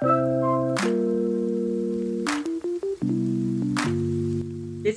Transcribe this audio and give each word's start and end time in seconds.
This 0.00 0.10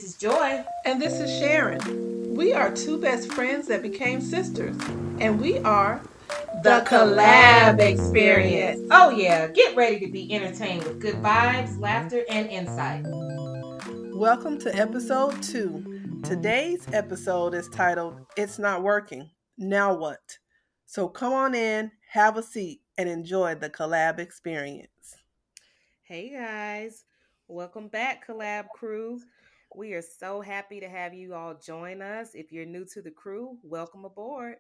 is 0.04 0.16
Joy. 0.16 0.64
And 0.86 1.02
this 1.02 1.20
is 1.20 1.40
Sharon. 1.40 2.36
We 2.36 2.54
are 2.54 2.72
two 2.72 3.00
best 3.00 3.34
friends 3.34 3.68
that 3.68 3.82
became 3.82 4.22
sisters, 4.22 4.76
and 5.20 5.42
we 5.42 5.58
are 5.60 6.02
the 6.62 6.84
Collab 6.86 7.80
Experience. 7.80 8.88
Oh, 8.92 9.10
yeah. 9.10 9.48
Get 9.48 9.76
ready 9.76 10.00
to 10.06 10.12
be 10.12 10.32
entertained 10.32 10.84
with 10.84 11.00
good 11.00 11.16
vibes, 11.16 11.80
laughter, 11.80 12.24
and 12.30 12.48
insight. 12.50 13.04
Welcome 14.14 14.60
to 14.60 14.76
episode 14.76 15.42
two. 15.42 16.22
Today's 16.24 16.88
episode 16.94 17.56
is 17.56 17.68
titled 17.70 18.28
It's 18.38 18.60
Not 18.60 18.84
Working. 18.84 19.32
Now 19.58 19.96
What? 19.96 20.38
So 20.86 21.08
come 21.08 21.34
on 21.34 21.56
in, 21.56 21.92
have 22.12 22.38
a 22.38 22.44
seat, 22.44 22.81
and 22.98 23.08
enjoy 23.10 23.56
the 23.56 23.70
Collab 23.70 24.20
Experience. 24.20 25.16
Hey, 26.04 26.30
guys. 26.30 27.06
Welcome 27.48 27.88
back, 27.88 28.28
Collab 28.28 28.66
Crew. 28.76 29.20
We 29.76 29.94
are 29.94 30.02
so 30.02 30.42
happy 30.42 30.80
to 30.80 30.90
have 30.90 31.14
you 31.14 31.34
all 31.34 31.56
join 31.56 32.02
us. 32.02 32.30
If 32.34 32.52
you're 32.52 32.66
new 32.66 32.86
to 32.94 33.02
the 33.02 33.12
crew, 33.12 33.58
welcome 33.64 34.04
aboard. 34.04 34.56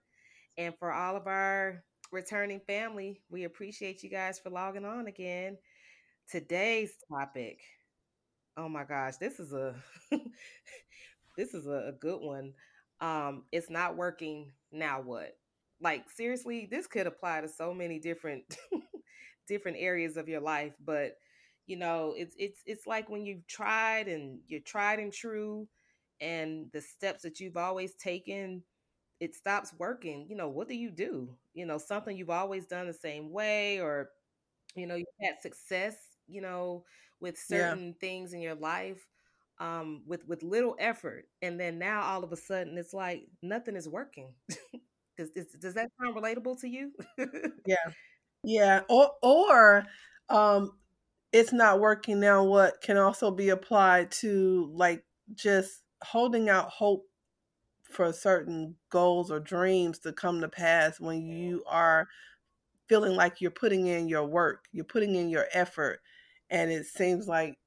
And 0.57 0.73
for 0.77 0.91
all 0.91 1.15
of 1.15 1.27
our 1.27 1.83
returning 2.11 2.61
family, 2.61 3.21
we 3.29 3.43
appreciate 3.43 4.03
you 4.03 4.09
guys 4.09 4.39
for 4.39 4.49
logging 4.49 4.85
on 4.85 5.07
again. 5.07 5.57
Today's 6.29 6.93
topic. 7.11 7.59
Oh 8.55 8.69
my 8.69 8.83
gosh, 8.83 9.17
this 9.17 9.39
is 9.39 9.53
a 9.53 9.75
this 11.37 11.53
is 11.53 11.67
a, 11.67 11.93
good 11.99 12.21
one. 12.21 12.53
Um, 12.99 13.43
it's 13.51 13.69
not 13.69 13.97
working. 13.97 14.51
Now 14.71 15.01
what? 15.01 15.37
Like 15.81 16.09
seriously, 16.09 16.67
this 16.69 16.87
could 16.87 17.07
apply 17.07 17.41
to 17.41 17.49
so 17.49 17.73
many 17.73 17.99
different 17.99 18.57
different 19.47 19.77
areas 19.79 20.17
of 20.17 20.29
your 20.29 20.41
life, 20.41 20.73
but 20.83 21.17
you 21.67 21.77
know 21.77 22.13
it's 22.17 22.35
it's 22.37 22.61
it's 22.65 22.87
like 22.87 23.09
when 23.09 23.25
you've 23.25 23.45
tried 23.47 24.07
and 24.07 24.39
you're 24.47 24.59
tried 24.61 24.99
and 24.99 25.13
true 25.13 25.67
and 26.19 26.67
the 26.73 26.81
steps 26.81 27.23
that 27.23 27.39
you've 27.39 27.57
always 27.57 27.95
taken 27.95 28.63
it 29.19 29.35
stops 29.35 29.73
working 29.79 30.25
you 30.29 30.35
know 30.35 30.49
what 30.49 30.67
do 30.67 30.75
you 30.75 30.89
do 30.91 31.29
you 31.53 31.65
know 31.65 31.77
something 31.77 32.17
you've 32.17 32.29
always 32.29 32.65
done 32.65 32.87
the 32.87 32.93
same 32.93 33.31
way 33.31 33.79
or 33.79 34.09
you 34.75 34.87
know 34.87 34.95
you've 34.95 35.07
had 35.21 35.41
success 35.41 35.95
you 36.27 36.41
know 36.41 36.83
with 37.19 37.37
certain 37.37 37.87
yeah. 37.89 37.93
things 37.99 38.33
in 38.33 38.41
your 38.41 38.55
life 38.55 39.07
um 39.59 40.01
with 40.07 40.27
with 40.27 40.43
little 40.43 40.75
effort 40.79 41.25
and 41.41 41.59
then 41.59 41.77
now 41.77 42.01
all 42.01 42.23
of 42.23 42.31
a 42.31 42.37
sudden 42.37 42.77
it's 42.77 42.93
like 42.93 43.27
nothing 43.41 43.75
is 43.75 43.87
working 43.87 44.33
does, 45.17 45.29
does 45.31 45.47
does 45.59 45.73
that 45.73 45.89
sound 45.99 46.15
relatable 46.15 46.59
to 46.59 46.67
you 46.67 46.91
yeah 47.65 47.75
yeah 48.43 48.81
or 48.89 49.11
or 49.21 49.83
um 50.29 50.71
it's 51.31 51.53
not 51.53 51.79
working 51.79 52.19
now 52.19 52.43
what 52.43 52.81
can 52.81 52.97
also 52.97 53.31
be 53.31 53.49
applied 53.49 54.11
to 54.11 54.71
like 54.73 55.03
just 55.35 55.83
holding 56.03 56.49
out 56.49 56.69
hope 56.69 57.07
for 57.83 58.11
certain 58.13 58.75
goals 58.89 59.29
or 59.31 59.39
dreams 59.39 59.99
to 59.99 60.13
come 60.13 60.41
to 60.41 60.47
pass 60.47 60.99
when 60.99 61.21
you 61.21 61.63
are 61.67 62.07
feeling 62.87 63.15
like 63.15 63.39
you're 63.39 63.51
putting 63.51 63.87
in 63.87 64.09
your 64.09 64.25
work, 64.25 64.65
you're 64.71 64.85
putting 64.85 65.15
in 65.15 65.29
your 65.29 65.45
effort, 65.53 66.01
and 66.49 66.71
it 66.71 66.85
seems 66.85 67.27
like 67.27 67.57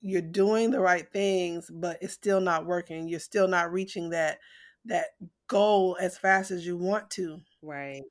you're 0.00 0.22
doing 0.22 0.70
the 0.70 0.80
right 0.80 1.10
things, 1.12 1.70
but 1.72 1.98
it's 2.00 2.12
still 2.14 2.40
not 2.40 2.66
working. 2.66 3.08
You're 3.08 3.20
still 3.20 3.48
not 3.48 3.72
reaching 3.72 4.10
that 4.10 4.38
that 4.86 5.06
goal 5.48 5.96
as 6.00 6.18
fast 6.18 6.50
as 6.50 6.66
you 6.66 6.76
want 6.76 7.10
to. 7.12 7.40
Right. 7.62 8.02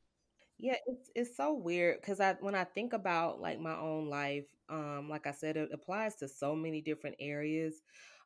Yeah, 0.60 0.76
it's 0.88 1.10
it's 1.16 1.36
so 1.38 1.54
weird 1.54 2.02
because 2.02 2.20
I 2.20 2.36
when 2.40 2.56
I 2.56 2.64
think 2.66 2.94
about 2.94 3.42
like 3.42 3.60
my 3.60 3.76
own 3.78 4.10
life, 4.10 4.46
um, 4.70 5.08
like 5.10 5.28
I 5.28 5.32
said, 5.32 5.58
it 5.58 5.70
applies 5.74 6.16
to 6.18 6.28
so 6.28 6.56
many 6.56 6.82
different 6.82 7.16
areas. 7.20 7.82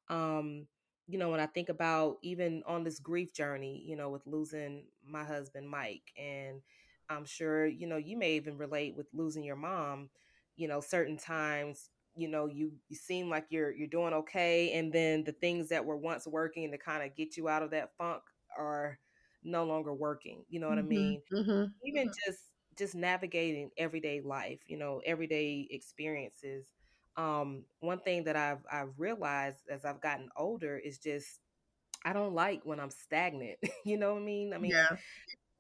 Um, 0.10 0.68
you 1.08 1.18
know, 1.18 1.30
when 1.30 1.40
I 1.40 1.46
think 1.48 1.70
about 1.70 2.18
even 2.24 2.64
on 2.68 2.84
this 2.84 3.00
grief 3.00 3.34
journey, 3.34 3.84
you 3.86 3.96
know, 3.96 4.10
with 4.10 4.28
losing 4.28 4.86
my 5.08 5.24
husband 5.24 5.70
Mike, 5.70 6.12
and 6.18 6.62
I'm 7.10 7.26
sure 7.26 7.66
you 7.68 7.88
know 7.88 7.98
you 7.98 8.18
may 8.18 8.36
even 8.36 8.58
relate 8.58 8.96
with 8.96 9.08
losing 9.14 9.44
your 9.44 9.56
mom. 9.56 10.10
You 10.58 10.68
know, 10.68 10.82
certain 10.82 11.18
times, 11.18 11.90
you 12.16 12.28
know, 12.28 12.48
you 12.48 12.72
you 12.90 12.96
seem 12.96 13.30
like 13.30 13.46
you're 13.50 13.72
you're 13.72 13.88
doing 13.88 14.14
okay, 14.14 14.72
and 14.74 14.92
then 14.92 15.24
the 15.24 15.34
things 15.34 15.70
that 15.70 15.86
were 15.86 15.98
once 15.98 16.28
working 16.28 16.72
to 16.72 16.78
kind 16.78 17.04
of 17.04 17.16
get 17.16 17.38
you 17.38 17.48
out 17.50 17.64
of 17.64 17.72
that 17.72 17.92
funk 17.98 18.24
are 18.58 19.00
no 19.44 19.64
longer 19.66 19.94
working. 19.94 20.44
You 20.50 20.60
know 20.60 20.70
what 20.70 20.78
mm-hmm, 20.78 20.88
I 20.88 20.90
mean? 20.90 21.22
Mm-hmm. 21.32 21.66
Even 21.84 22.12
just 22.26 22.40
just 22.78 22.96
navigating 22.96 23.72
everyday 23.78 24.22
life, 24.22 24.60
you 24.68 24.78
know, 24.78 25.02
everyday 25.06 25.68
experiences. 25.70 26.66
Um, 27.18 27.64
one 27.80 28.00
thing 28.00 28.26
that 28.26 28.36
I've 28.36 28.66
I've 28.72 28.90
realized 28.98 29.60
as 29.70 29.86
I've 29.86 30.02
gotten 30.02 30.30
older 30.36 30.78
is 30.78 30.98
just 30.98 31.40
I 32.04 32.14
don't 32.14 32.34
like 32.34 32.62
when 32.64 32.80
I'm 32.80 32.92
stagnant. 32.92 33.58
you 33.86 33.98
know 33.98 34.14
what 34.14 34.22
I 34.22 34.26
mean? 34.26 34.54
I 34.54 34.58
mean, 34.58 34.72
yeah. 34.72 34.96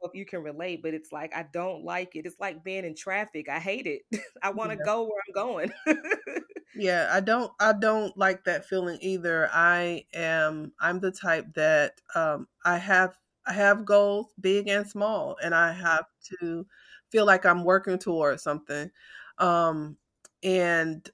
if 0.01 0.13
you 0.13 0.25
can 0.25 0.43
relate, 0.43 0.81
but 0.83 0.93
it's 0.93 1.11
like 1.11 1.35
I 1.35 1.45
don't 1.53 1.83
like 1.83 2.15
it. 2.15 2.25
It's 2.25 2.39
like 2.39 2.63
being 2.63 2.85
in 2.85 2.95
traffic. 2.95 3.49
I 3.49 3.59
hate 3.59 3.87
it. 3.87 4.01
I 4.43 4.49
want 4.51 4.71
to 4.71 4.77
yeah. 4.77 4.85
go 4.85 5.03
where 5.03 5.21
I'm 5.27 5.33
going. 5.33 5.73
yeah, 6.75 7.09
I 7.11 7.21
don't 7.21 7.51
I 7.59 7.73
don't 7.73 8.17
like 8.17 8.43
that 8.45 8.65
feeling 8.65 8.97
either. 9.01 9.49
I 9.51 10.05
am 10.13 10.73
I'm 10.79 10.99
the 10.99 11.11
type 11.11 11.53
that 11.55 12.01
um 12.15 12.47
I 12.65 12.77
have 12.77 13.17
I 13.45 13.53
have 13.53 13.85
goals, 13.85 14.33
big 14.39 14.67
and 14.67 14.87
small, 14.87 15.37
and 15.41 15.55
I 15.55 15.71
have 15.71 16.05
to 16.41 16.67
feel 17.11 17.25
like 17.25 17.45
I'm 17.45 17.63
working 17.63 17.99
towards 17.99 18.43
something. 18.43 18.91
Um, 19.37 19.97
and 20.43 21.07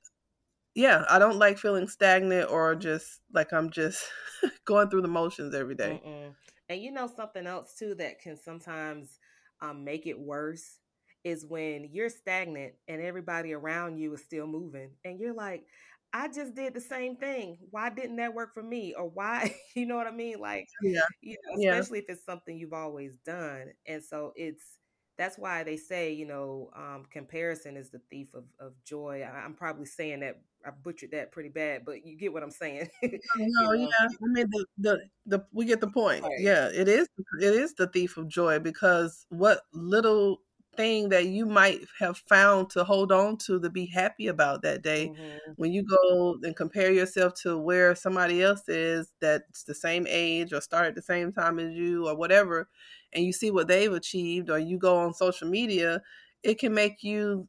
yeah, 0.76 1.06
I 1.10 1.20
don't 1.20 1.40
like 1.40 1.58
feeling 1.60 1.88
stagnant 1.88 2.50
or 2.52 2.76
just 2.76 3.22
like 3.34 3.54
I'm 3.54 3.70
just 3.72 4.06
going 4.66 4.90
through 4.90 5.04
the 5.04 5.08
motions 5.10 5.56
every 5.56 5.76
day. 5.76 6.02
And 6.70 6.82
you 6.82 6.92
know 6.92 7.08
something 7.08 7.48
else 7.48 7.76
too 7.76 7.96
that 7.96 8.20
can 8.22 8.38
sometimes 8.38 9.20
um, 9.62 9.84
make 9.84 10.08
it 10.08 10.20
worse 10.20 10.80
is 11.24 11.46
when 11.46 11.90
you're 11.92 12.09
stagnant 12.09 12.74
and 12.88 13.02
everybody 13.02 13.54
around 13.54 13.98
you 13.98 14.14
is 14.14 14.22
still 14.22 14.48
moving, 14.48 14.92
and 15.06 15.20
you're 15.20 15.34
like, 15.34 15.66
I 16.14 16.28
just 16.28 16.56
did 16.56 16.74
the 16.74 16.82
same 16.82 17.16
thing. 17.16 17.58
Why 17.70 17.90
didn't 17.90 18.18
that 18.18 18.34
work 18.34 18.54
for 18.54 18.64
me? 18.64 18.94
Or 18.94 19.09
why, 19.09 19.56
you 19.76 19.86
know 19.86 19.96
what 19.96 20.08
I 20.08 20.12
mean? 20.12 20.40
Like, 20.40 20.68
yeah, 20.81 21.02
you 21.22 21.38
know, 21.46 21.72
especially 21.72 22.00
yeah. 22.00 22.04
if 22.10 22.18
it's 22.18 22.26
something 22.26 22.58
you've 22.58 22.74
always 22.74 23.18
done. 23.26 23.72
And 23.88 24.04
so 24.04 24.34
it's, 24.36 24.64
that's 25.18 25.38
why 25.38 25.64
they 25.64 25.78
say, 25.78 26.12
you 26.12 26.26
know, 26.26 26.70
um, 26.76 27.06
comparison 27.12 27.78
is 27.78 27.92
the 27.92 28.02
thief 28.10 28.28
of, 28.34 28.46
of 28.60 28.74
joy. 28.84 29.22
I, 29.22 29.46
am 29.46 29.54
probably 29.54 29.86
saying 29.86 30.22
that 30.22 30.42
I 30.66 30.72
butchered 30.72 31.12
that 31.12 31.31
pretty 31.31 31.50
bad, 31.50 31.84
but 31.86 32.06
you 32.06 32.18
get 32.18 32.34
what 32.34 32.44
I'm 32.44 32.52
saying. 32.52 32.90
no, 33.04 33.10
you 33.38 33.50
know? 33.58 33.74
yeah. 33.74 34.08
I 34.08 34.28
mean, 34.34 34.48
the, 34.50 34.66
the, 34.78 35.00
the, 35.28 35.46
we 35.54 35.66
get 35.66 35.80
the 35.80 35.92
point. 35.92 36.24
Right. 36.24 36.40
Yeah, 36.40 36.70
it 36.74 36.88
is, 36.88 37.08
it 37.40 37.54
is 37.54 37.74
the 37.74 37.88
thief 37.88 38.18
of 38.18 38.28
joy 38.28 38.60
because 38.60 39.26
what 39.30 39.62
little 39.74 40.42
thing 40.76 41.09
that 41.09 41.26
you 41.26 41.46
might 41.46 41.82
have 42.00 42.18
found 42.18 42.70
to 42.70 42.84
hold 42.84 43.12
on 43.12 43.38
to 43.38 43.59
to 43.59 43.70
be 43.70 43.86
happy 43.86 44.28
about 44.28 44.62
that 44.62 44.82
day 44.82 45.08
mm-hmm. 45.09 45.52
when 45.58 45.72
you 45.72 45.84
go 45.84 46.38
and 46.44 46.56
compare 46.56 46.92
yourself 46.92 47.34
to 47.34 47.58
where 47.58 47.94
somebody 47.96 48.42
else 48.42 48.68
is 48.68 49.12
that's 49.20 49.64
the 49.64 49.76
same 49.76 50.06
age 50.08 50.54
or 50.54 50.62
start 50.62 50.88
at 50.88 50.96
the 50.96 51.02
same 51.02 51.31
time 51.31 51.60
as 51.60 51.74
you 51.74 52.08
or 52.08 52.16
whatever 52.16 52.70
and 53.14 53.26
you 53.26 53.34
see 53.34 53.52
what 53.52 53.68
they've 53.68 53.94
achieved 53.94 54.50
or 54.50 54.60
you 54.60 54.78
go 54.78 54.98
on 54.98 55.14
social 55.14 55.48
media 55.48 56.02
it 56.44 56.58
can 56.58 56.74
make 56.74 57.04
you 57.04 57.48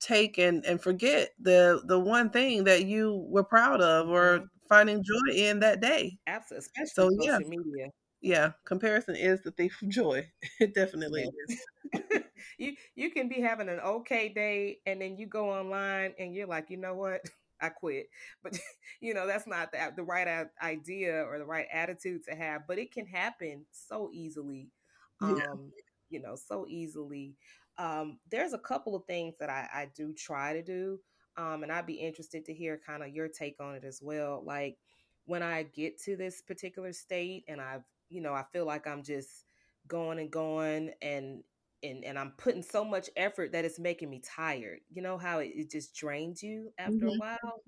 take 0.00 0.38
and, 0.38 0.64
and 0.64 0.80
forget 0.80 1.30
the 1.40 1.80
the 1.86 1.98
one 1.98 2.30
thing 2.30 2.64
that 2.64 2.84
you 2.84 3.26
were 3.28 3.44
proud 3.44 3.80
of 3.80 4.08
or 4.08 4.38
mm-hmm. 4.38 4.44
finding 4.68 5.02
joy 5.02 5.34
in 5.34 5.60
that 5.60 5.80
day 5.80 6.18
absolutely 6.26 6.66
especially 6.66 6.92
so, 6.94 7.10
social 7.22 7.40
yeah. 7.40 7.48
media 7.48 7.90
yeah 8.20 8.52
comparison 8.64 9.14
is 9.14 9.40
the 9.42 9.50
thief 9.52 9.80
of 9.82 9.88
joy 9.88 10.26
it 10.60 10.74
definitely 10.74 11.28
is 11.48 11.60
you 12.58 12.74
you 12.94 13.10
can 13.10 13.28
be 13.28 13.40
having 13.40 13.68
an 13.68 13.80
okay 13.80 14.28
day 14.28 14.78
and 14.86 15.00
then 15.00 15.16
you 15.16 15.26
go 15.26 15.50
online 15.50 16.14
and 16.18 16.34
you're 16.34 16.46
like, 16.46 16.70
you 16.70 16.76
know 16.76 16.94
what? 16.94 17.22
I 17.60 17.70
quit. 17.70 18.08
But 18.42 18.58
you 19.00 19.14
know, 19.14 19.26
that's 19.26 19.46
not 19.46 19.72
the, 19.72 19.92
the 19.96 20.02
right 20.02 20.46
idea 20.62 21.24
or 21.24 21.38
the 21.38 21.44
right 21.44 21.66
attitude 21.72 22.22
to 22.28 22.34
have, 22.34 22.62
but 22.68 22.78
it 22.78 22.92
can 22.92 23.06
happen 23.06 23.64
so 23.70 24.10
easily. 24.12 24.70
Um, 25.20 25.36
yeah. 25.36 25.54
you 26.10 26.22
know, 26.22 26.36
so 26.36 26.66
easily. 26.68 27.34
Um, 27.76 28.18
there's 28.30 28.52
a 28.52 28.58
couple 28.58 28.94
of 28.94 29.04
things 29.06 29.34
that 29.40 29.50
I, 29.50 29.68
I 29.72 29.88
do 29.96 30.12
try 30.12 30.52
to 30.52 30.62
do. 30.62 31.00
Um, 31.36 31.62
and 31.62 31.72
I'd 31.72 31.86
be 31.86 31.94
interested 31.94 32.44
to 32.44 32.54
hear 32.54 32.80
kind 32.84 33.02
of 33.02 33.10
your 33.10 33.28
take 33.28 33.56
on 33.60 33.74
it 33.74 33.84
as 33.84 34.00
well. 34.02 34.42
Like 34.44 34.76
when 35.24 35.42
I 35.42 35.64
get 35.64 36.00
to 36.02 36.16
this 36.16 36.42
particular 36.42 36.92
state 36.92 37.44
and 37.48 37.60
I've, 37.60 37.84
you 38.10 38.20
know, 38.20 38.32
I 38.32 38.44
feel 38.52 38.66
like 38.66 38.86
I'm 38.86 39.02
just 39.02 39.44
going 39.86 40.18
and 40.18 40.30
going 40.30 40.92
and 41.02 41.42
and 41.82 42.04
and 42.04 42.18
I'm 42.18 42.32
putting 42.38 42.62
so 42.62 42.84
much 42.84 43.08
effort 43.16 43.52
that 43.52 43.64
it's 43.64 43.78
making 43.78 44.10
me 44.10 44.20
tired. 44.24 44.80
You 44.90 45.02
know 45.02 45.18
how 45.18 45.38
it, 45.38 45.52
it 45.54 45.70
just 45.70 45.94
drains 45.94 46.42
you 46.42 46.72
after 46.78 46.94
mm-hmm. 46.94 47.08
a 47.08 47.18
while. 47.18 47.62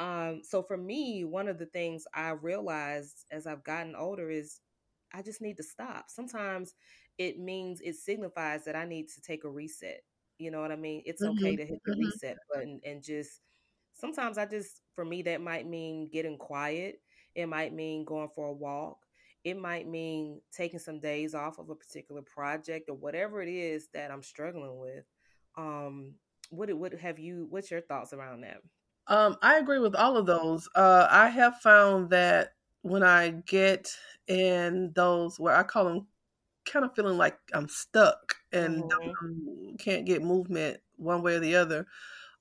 Um, 0.00 0.42
so 0.44 0.62
for 0.62 0.76
me, 0.76 1.24
one 1.24 1.48
of 1.48 1.58
the 1.58 1.66
things 1.66 2.04
I 2.14 2.30
realized 2.30 3.24
as 3.30 3.46
I've 3.46 3.64
gotten 3.64 3.96
older 3.96 4.30
is 4.30 4.60
I 5.12 5.22
just 5.22 5.40
need 5.40 5.56
to 5.56 5.62
stop. 5.62 6.06
Sometimes 6.08 6.74
it 7.16 7.38
means 7.38 7.80
it 7.80 7.96
signifies 7.96 8.64
that 8.64 8.76
I 8.76 8.84
need 8.84 9.08
to 9.08 9.20
take 9.20 9.44
a 9.44 9.50
reset. 9.50 10.02
You 10.38 10.52
know 10.52 10.60
what 10.60 10.70
I 10.70 10.76
mean? 10.76 11.02
It's 11.04 11.22
mm-hmm. 11.22 11.44
okay 11.44 11.56
to 11.56 11.64
hit 11.64 11.80
the 11.84 11.92
mm-hmm. 11.92 12.00
reset 12.00 12.36
button 12.52 12.80
and 12.84 13.02
just 13.02 13.40
sometimes 13.94 14.38
I 14.38 14.46
just 14.46 14.80
for 14.94 15.04
me 15.04 15.22
that 15.22 15.40
might 15.40 15.66
mean 15.66 16.08
getting 16.12 16.38
quiet. 16.38 17.00
It 17.34 17.46
might 17.46 17.74
mean 17.74 18.04
going 18.04 18.28
for 18.34 18.48
a 18.48 18.52
walk. 18.52 18.98
It 19.48 19.58
might 19.58 19.88
mean 19.88 20.40
taking 20.52 20.78
some 20.78 21.00
days 21.00 21.34
off 21.34 21.58
of 21.58 21.70
a 21.70 21.74
particular 21.74 22.22
project 22.22 22.88
or 22.88 22.94
whatever 22.94 23.42
it 23.42 23.48
is 23.48 23.88
that 23.94 24.10
I'm 24.10 24.22
struggling 24.22 24.78
with. 24.78 25.04
Um, 25.56 26.14
what 26.50 26.72
what 26.74 26.94
have 26.94 27.18
you? 27.18 27.46
What's 27.50 27.70
your 27.70 27.80
thoughts 27.80 28.12
around 28.12 28.42
that? 28.42 28.60
Um, 29.06 29.36
I 29.42 29.56
agree 29.58 29.78
with 29.78 29.94
all 29.94 30.16
of 30.16 30.26
those. 30.26 30.68
Uh, 30.74 31.06
I 31.10 31.28
have 31.28 31.58
found 31.58 32.10
that 32.10 32.50
when 32.82 33.02
I 33.02 33.30
get 33.30 33.90
in 34.26 34.92
those 34.94 35.40
where 35.40 35.56
I 35.56 35.62
call 35.62 35.84
them 35.86 36.06
kind 36.66 36.84
of 36.84 36.94
feeling 36.94 37.16
like 37.16 37.38
I'm 37.54 37.68
stuck 37.68 38.34
and 38.52 38.84
mm-hmm. 38.84 39.76
can't 39.78 40.04
get 40.04 40.22
movement 40.22 40.78
one 40.96 41.22
way 41.22 41.36
or 41.36 41.40
the 41.40 41.56
other. 41.56 41.86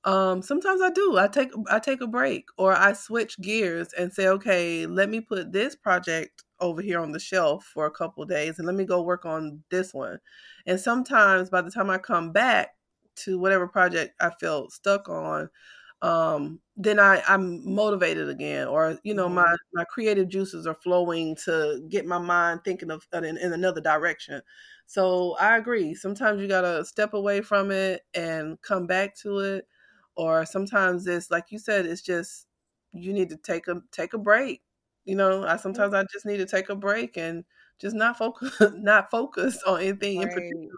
Um, 0.04 0.42
sometimes 0.42 0.82
I 0.82 0.90
do. 0.90 1.18
I 1.18 1.28
take 1.28 1.52
I 1.70 1.80
take 1.80 2.02
a 2.02 2.08
break 2.08 2.46
or 2.58 2.74
I 2.74 2.94
switch 2.94 3.40
gears 3.40 3.94
and 3.94 4.12
say, 4.14 4.28
okay, 4.28 4.86
let 4.86 5.10
me 5.10 5.22
put 5.22 5.52
this 5.52 5.76
project 5.76 6.44
over 6.60 6.82
here 6.82 7.00
on 7.00 7.12
the 7.12 7.20
shelf 7.20 7.66
for 7.66 7.86
a 7.86 7.92
couple 7.92 8.26
days 8.26 8.58
and 8.58 8.66
let 8.66 8.76
me 8.76 8.86
go 8.86 9.02
work 9.02 9.26
on 9.26 9.64
this 9.70 9.94
one. 9.94 10.20
And 10.66 10.80
sometimes 10.80 11.50
by 11.50 11.62
the 11.62 11.72
time 11.72 11.90
I 11.90 11.98
come 11.98 12.32
back 12.32 12.76
to 13.18 13.40
whatever 13.40 13.68
project 13.68 14.16
I 14.22 14.32
felt 14.40 14.72
stuck 14.72 15.10
on, 15.10 15.50
um, 16.02 16.60
then 16.76 17.00
I, 17.00 17.24
I'm 17.28 17.74
motivated 17.74 18.30
again, 18.30 18.68
or 18.68 19.00
you 19.04 19.14
know, 19.16 19.26
mm-hmm. 19.26 19.36
my 19.36 19.56
my 19.74 19.84
creative 19.86 20.30
juices 20.30 20.68
are 20.68 20.76
flowing 20.76 21.36
to 21.46 21.84
get 21.90 22.06
my 22.06 22.20
mind 22.20 22.62
thinking 22.64 22.92
of 22.92 23.08
in, 23.14 23.26
in 23.26 23.54
another 23.54 23.82
direction. 23.82 24.42
So 24.86 25.36
I 25.40 25.58
agree. 25.58 25.96
Sometimes 25.96 26.42
you 26.42 26.48
gotta 26.48 26.86
step 26.86 27.14
away 27.14 27.42
from 27.42 27.72
it 27.72 28.04
and 28.14 28.62
come 28.62 28.86
back 28.88 29.16
to 29.18 29.40
it, 29.40 29.68
or 30.16 30.46
sometimes 30.46 31.08
it's 31.08 31.32
like 31.32 31.46
you 31.52 31.60
said, 31.60 31.86
it's 31.88 32.02
just 32.02 32.46
you 32.94 33.12
need 33.14 33.30
to 33.30 33.38
take 33.38 33.68
a 33.68 33.82
take 33.92 34.14
a 34.14 34.18
break. 34.20 34.62
You 35.08 35.16
know, 35.16 35.46
I 35.46 35.58
sometimes 35.58 35.94
I 35.94 36.04
just 36.12 36.26
need 36.26 36.38
to 36.38 36.46
take 36.46 36.70
a 36.70 36.76
break 36.76 37.18
and 37.18 37.44
just 37.80 37.96
not 37.96 38.18
focus 38.18 38.52
not 38.76 39.10
focus 39.10 39.62
on 39.66 39.82
anything 39.82 40.20
right. 40.20 40.28
in 40.28 40.34
particular 40.34 40.78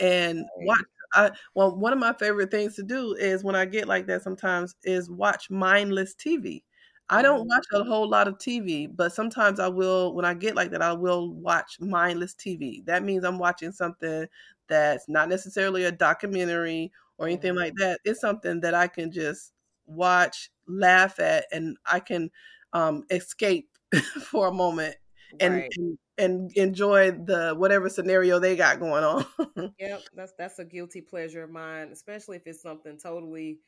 and 0.00 0.38
right. 0.38 0.66
watch 0.66 0.84
I 1.12 1.30
well, 1.54 1.76
one 1.76 1.92
of 1.92 1.98
my 1.98 2.12
favorite 2.12 2.50
things 2.50 2.76
to 2.76 2.82
do 2.82 3.14
is 3.14 3.42
when 3.42 3.56
I 3.56 3.64
get 3.64 3.88
like 3.88 4.06
that 4.06 4.22
sometimes 4.22 4.76
is 4.84 5.10
watch 5.10 5.50
mindless 5.50 6.14
TV. 6.14 6.62
I 7.08 7.22
don't 7.22 7.40
mm-hmm. 7.40 7.48
watch 7.48 7.66
a 7.72 7.82
whole 7.82 8.08
lot 8.08 8.28
of 8.28 8.38
TV, 8.38 8.88
but 8.94 9.12
sometimes 9.12 9.58
I 9.58 9.66
will 9.66 10.14
when 10.14 10.24
I 10.24 10.34
get 10.34 10.54
like 10.54 10.70
that 10.70 10.82
I 10.82 10.92
will 10.92 11.32
watch 11.32 11.78
mindless 11.80 12.34
TV. 12.34 12.84
That 12.86 13.02
means 13.02 13.24
I'm 13.24 13.38
watching 13.38 13.72
something 13.72 14.26
that's 14.68 15.08
not 15.08 15.28
necessarily 15.28 15.84
a 15.84 15.92
documentary 15.92 16.92
or 17.18 17.26
anything 17.26 17.56
like 17.56 17.72
mm-hmm. 17.72 17.90
that. 17.90 18.00
It's 18.04 18.20
something 18.20 18.60
that 18.60 18.74
I 18.74 18.86
can 18.86 19.10
just 19.10 19.52
watch, 19.86 20.50
laugh 20.68 21.18
at 21.18 21.46
and 21.50 21.76
I 21.90 21.98
can 21.98 22.30
um 22.72 23.04
escape 23.10 23.68
for 24.22 24.48
a 24.48 24.52
moment 24.52 24.94
and, 25.38 25.54
right. 25.54 25.70
and 25.76 25.98
and 26.18 26.52
enjoy 26.56 27.10
the 27.10 27.54
whatever 27.56 27.88
scenario 27.88 28.38
they 28.38 28.54
got 28.54 28.78
going 28.78 29.04
on. 29.04 29.24
yep, 29.78 30.02
that's 30.14 30.32
that's 30.38 30.58
a 30.58 30.64
guilty 30.64 31.00
pleasure 31.00 31.44
of 31.44 31.50
mine, 31.50 31.88
especially 31.92 32.36
if 32.36 32.42
it's 32.46 32.62
something 32.62 32.98
totally 32.98 33.60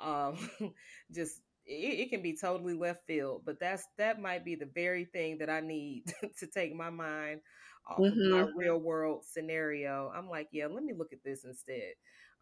um 0.00 0.36
just 1.12 1.40
it, 1.66 2.00
it, 2.00 2.10
can 2.10 2.22
be 2.22 2.36
totally 2.36 2.74
left 2.74 3.06
field, 3.06 3.42
but 3.44 3.60
that's 3.60 3.84
that 3.98 4.20
might 4.20 4.44
be 4.44 4.54
the 4.54 4.70
very 4.74 5.04
thing 5.04 5.38
that 5.38 5.50
I 5.50 5.60
need 5.60 6.04
to 6.38 6.46
take 6.46 6.74
my 6.74 6.90
mind 6.90 7.40
off 7.88 7.98
mm-hmm. 7.98 8.32
of 8.32 8.48
my 8.48 8.52
real 8.56 8.78
world 8.78 9.24
scenario. 9.24 10.10
I'm 10.14 10.28
like, 10.28 10.48
yeah, 10.52 10.66
let 10.66 10.82
me 10.82 10.94
look 10.96 11.12
at 11.12 11.22
this 11.24 11.44
instead. 11.44 11.92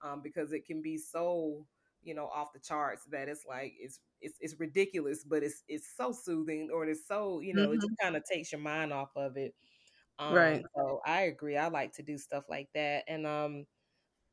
Um, 0.02 0.20
because 0.22 0.52
it 0.52 0.64
can 0.64 0.80
be 0.80 0.96
so 0.96 1.66
you 2.02 2.14
know 2.14 2.26
off 2.26 2.52
the 2.52 2.60
charts 2.60 3.04
that 3.10 3.28
it's 3.28 3.44
like 3.46 3.74
it's 3.78 4.00
it's, 4.20 4.36
it's 4.40 4.58
ridiculous 4.58 5.24
but 5.24 5.42
it's 5.42 5.62
it's 5.68 5.88
so 5.96 6.12
soothing 6.12 6.70
or 6.72 6.86
it's 6.86 7.06
so 7.06 7.40
you 7.40 7.54
know 7.54 7.64
mm-hmm. 7.64 7.74
it 7.74 7.80
just 7.80 7.98
kind 8.00 8.16
of 8.16 8.24
takes 8.24 8.52
your 8.52 8.60
mind 8.60 8.92
off 8.92 9.10
of 9.16 9.36
it 9.36 9.54
um, 10.18 10.34
right 10.34 10.64
so 10.74 11.00
i 11.06 11.22
agree 11.22 11.56
i 11.56 11.68
like 11.68 11.92
to 11.92 12.02
do 12.02 12.18
stuff 12.18 12.44
like 12.48 12.68
that 12.74 13.04
and 13.08 13.26
um 13.26 13.64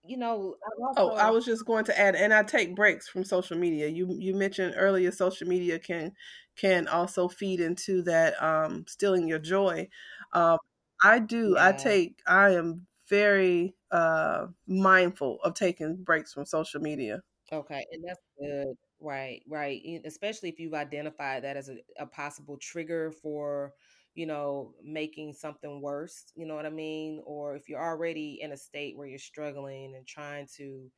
you 0.08 0.18
know 0.18 0.56
I 0.64 0.88
also, 0.88 1.14
oh 1.14 1.16
i 1.16 1.30
was 1.30 1.46
just 1.46 1.66
going 1.66 1.86
to 1.86 2.00
add 2.00 2.16
and 2.16 2.34
i 2.34 2.44
take 2.44 2.76
breaks 2.76 3.08
from 3.08 3.24
social 3.24 3.58
media 3.58 3.88
you 3.88 4.16
you 4.20 4.36
mentioned 4.36 4.76
earlier 4.78 5.12
social 5.12 5.48
media 5.48 5.80
can 5.80 6.12
can 6.56 6.88
also 6.88 7.28
feed 7.28 7.60
into 7.60 8.02
that 8.04 8.42
um 8.42 8.86
stealing 8.88 9.28
your 9.28 9.40
joy 9.40 9.88
um 10.34 10.58
i 11.04 11.20
do 11.20 11.54
yeah. 11.56 11.68
i 11.68 11.72
take 11.72 12.20
i 12.28 12.52
am 12.52 12.86
very 13.10 13.76
uh 13.92 14.46
mindful 14.68 15.40
of 15.44 15.54
taking 15.54 15.96
breaks 15.96 16.34
from 16.34 16.46
social 16.46 16.82
media 16.82 17.22
Okay, 17.51 17.86
and 17.92 18.03
that's 18.07 18.21
good. 18.39 18.75
Right, 19.00 19.44
right. 19.47 19.81
Especially 20.06 20.50
if 20.50 20.59
you've 20.59 20.74
identified 20.74 21.44
that 21.44 21.57
as 21.57 21.69
a, 21.69 21.77
a 22.00 22.06
possible 22.07 22.57
trigger 22.57 23.12
for, 23.12 23.74
you 24.15 24.25
know, 24.25 24.74
making 24.83 25.33
something 25.33 25.81
worse, 25.81 26.31
you 26.36 26.45
know 26.45 26.56
what 26.56 26.65
I 26.65 26.69
mean? 26.69 27.21
Or 27.25 27.56
if 27.56 27.69
you're 27.69 27.83
already 27.83 28.39
in 28.42 28.51
a 28.51 28.57
state 28.57 28.97
where 28.97 29.07
you're 29.07 29.19
struggling 29.19 29.95
and 29.95 30.07
trying 30.07 30.47
to, 30.57 30.89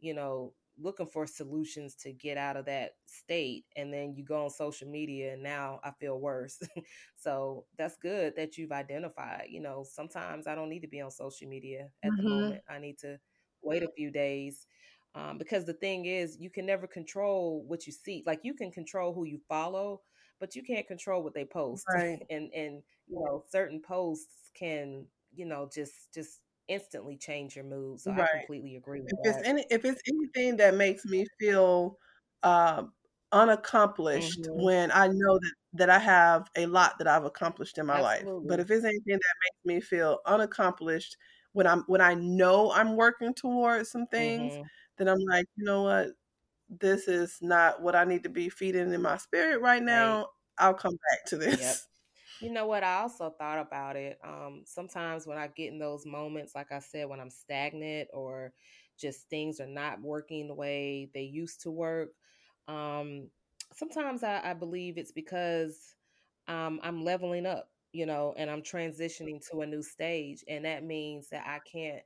you 0.00 0.14
know, 0.14 0.54
looking 0.78 1.06
for 1.06 1.26
solutions 1.26 1.94
to 1.96 2.12
get 2.12 2.38
out 2.38 2.56
of 2.56 2.66
that 2.66 2.92
state 3.06 3.66
and 3.76 3.92
then 3.92 4.14
you 4.14 4.24
go 4.24 4.44
on 4.44 4.50
social 4.50 4.88
media 4.88 5.34
and 5.34 5.42
now 5.42 5.80
I 5.84 5.92
feel 6.00 6.20
worse. 6.20 6.60
so 7.16 7.66
that's 7.78 7.96
good 7.96 8.34
that 8.36 8.58
you've 8.58 8.72
identified, 8.72 9.46
you 9.50 9.60
know, 9.60 9.84
sometimes 9.88 10.46
I 10.46 10.54
don't 10.54 10.70
need 10.70 10.82
to 10.82 10.88
be 10.88 11.00
on 11.00 11.10
social 11.10 11.48
media 11.48 11.90
at 12.02 12.16
the 12.16 12.22
Mm-hmm. 12.22 12.50
moment. 12.50 12.62
I 12.68 12.78
need 12.78 12.98
to 13.00 13.18
wait 13.62 13.82
a 13.82 13.88
few 13.96 14.10
days 14.10 14.66
um, 15.16 15.38
because 15.38 15.64
the 15.64 15.72
thing 15.72 16.04
is 16.04 16.36
you 16.38 16.50
can 16.50 16.66
never 16.66 16.86
control 16.86 17.64
what 17.66 17.86
you 17.86 17.92
see 17.92 18.22
like 18.26 18.40
you 18.42 18.54
can 18.54 18.70
control 18.70 19.12
who 19.12 19.24
you 19.24 19.40
follow 19.48 20.00
but 20.38 20.54
you 20.54 20.62
can't 20.62 20.86
control 20.86 21.22
what 21.22 21.34
they 21.34 21.44
post 21.44 21.84
right. 21.92 22.18
and 22.30 22.52
and 22.52 22.82
you 23.08 23.18
know 23.18 23.42
certain 23.50 23.80
posts 23.80 24.50
can 24.54 25.06
you 25.34 25.46
know 25.46 25.68
just 25.72 26.12
just 26.14 26.40
instantly 26.68 27.16
change 27.16 27.54
your 27.54 27.64
mood 27.64 27.98
so 27.98 28.10
right. 28.10 28.28
i 28.34 28.38
completely 28.38 28.76
agree 28.76 29.00
with 29.00 29.12
if 29.12 29.22
that. 29.22 29.38
it's 29.38 29.48
any 29.48 29.64
if 29.70 29.84
it's 29.84 30.02
anything 30.08 30.56
that 30.56 30.74
makes 30.74 31.04
me 31.04 31.24
feel 31.38 31.96
uh, 32.42 32.82
unaccomplished 33.32 34.42
mm-hmm. 34.42 34.64
when 34.64 34.90
i 34.92 35.06
know 35.06 35.38
that 35.38 35.52
that 35.72 35.90
i 35.90 35.98
have 35.98 36.48
a 36.56 36.66
lot 36.66 36.94
that 36.98 37.06
i've 37.06 37.24
accomplished 37.24 37.78
in 37.78 37.86
my 37.86 38.00
Absolutely. 38.00 38.32
life 38.32 38.48
but 38.48 38.60
if 38.60 38.70
it's 38.70 38.84
anything 38.84 39.14
that 39.14 39.18
makes 39.18 39.64
me 39.64 39.80
feel 39.80 40.18
unaccomplished 40.26 41.16
when 41.52 41.66
i'm 41.66 41.84
when 41.86 42.00
i 42.00 42.14
know 42.14 42.72
i'm 42.72 42.96
working 42.96 43.32
towards 43.32 43.90
some 43.90 44.06
things 44.08 44.52
mm-hmm 44.52 44.62
then 44.96 45.08
I'm 45.08 45.20
like, 45.20 45.46
you 45.56 45.64
know 45.64 45.82
what? 45.82 46.08
This 46.68 47.08
is 47.08 47.38
not 47.40 47.80
what 47.80 47.94
I 47.94 48.04
need 48.04 48.24
to 48.24 48.28
be 48.28 48.48
feeding 48.48 48.92
in 48.92 49.02
my 49.02 49.16
spirit 49.18 49.60
right 49.60 49.82
now. 49.82 50.18
Right. 50.18 50.26
I'll 50.58 50.74
come 50.74 50.94
back 51.10 51.26
to 51.26 51.36
this. 51.36 51.60
Yep. 51.60 51.76
You 52.40 52.52
know 52.52 52.66
what? 52.66 52.84
I 52.84 52.96
also 52.96 53.34
thought 53.38 53.58
about 53.58 53.96
it. 53.96 54.18
Um, 54.22 54.62
sometimes 54.66 55.26
when 55.26 55.38
I 55.38 55.48
get 55.48 55.72
in 55.72 55.78
those 55.78 56.04
moments, 56.04 56.54
like 56.54 56.70
I 56.70 56.80
said, 56.80 57.08
when 57.08 57.20
I'm 57.20 57.30
stagnant 57.30 58.08
or 58.12 58.52
just 58.98 59.28
things 59.30 59.60
are 59.60 59.66
not 59.66 60.02
working 60.02 60.48
the 60.48 60.54
way 60.54 61.10
they 61.14 61.22
used 61.22 61.62
to 61.62 61.70
work, 61.70 62.10
um, 62.68 63.28
sometimes 63.74 64.22
I, 64.22 64.40
I, 64.50 64.54
believe 64.54 64.98
it's 64.98 65.12
because 65.12 65.94
um, 66.48 66.80
I'm 66.82 67.04
leveling 67.04 67.46
up, 67.46 67.70
you 67.92 68.06
know, 68.06 68.34
and 68.36 68.50
I'm 68.50 68.62
transitioning 68.62 69.40
to 69.50 69.60
a 69.60 69.66
new 69.66 69.82
stage. 69.82 70.44
And 70.48 70.64
that 70.64 70.84
means 70.84 71.28
that 71.30 71.44
I 71.46 71.60
can't 71.70 72.02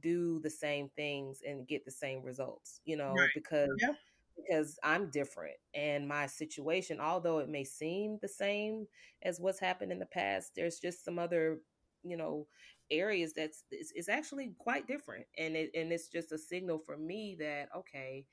do 0.00 0.38
the 0.40 0.50
same 0.50 0.88
things 0.96 1.40
and 1.46 1.66
get 1.66 1.84
the 1.84 1.90
same 1.90 2.22
results, 2.22 2.80
you 2.84 2.96
know, 2.96 3.12
right. 3.12 3.30
because 3.34 3.70
yeah. 3.80 3.92
because 4.36 4.78
I'm 4.82 5.10
different 5.10 5.56
and 5.74 6.06
my 6.06 6.26
situation, 6.26 7.00
although 7.00 7.38
it 7.38 7.48
may 7.48 7.64
seem 7.64 8.18
the 8.20 8.28
same 8.28 8.86
as 9.22 9.40
what's 9.40 9.60
happened 9.60 9.92
in 9.92 9.98
the 9.98 10.06
past, 10.06 10.52
there's 10.54 10.78
just 10.78 11.04
some 11.04 11.18
other, 11.18 11.58
you 12.02 12.16
know, 12.16 12.46
areas 12.90 13.32
that's 13.34 13.64
it's, 13.70 13.92
it's 13.94 14.08
actually 14.08 14.54
quite 14.58 14.86
different 14.86 15.26
and 15.36 15.56
it 15.56 15.70
and 15.74 15.92
it's 15.92 16.08
just 16.08 16.32
a 16.32 16.38
signal 16.38 16.78
for 16.78 16.96
me 16.96 17.36
that 17.38 17.68
okay 17.76 18.24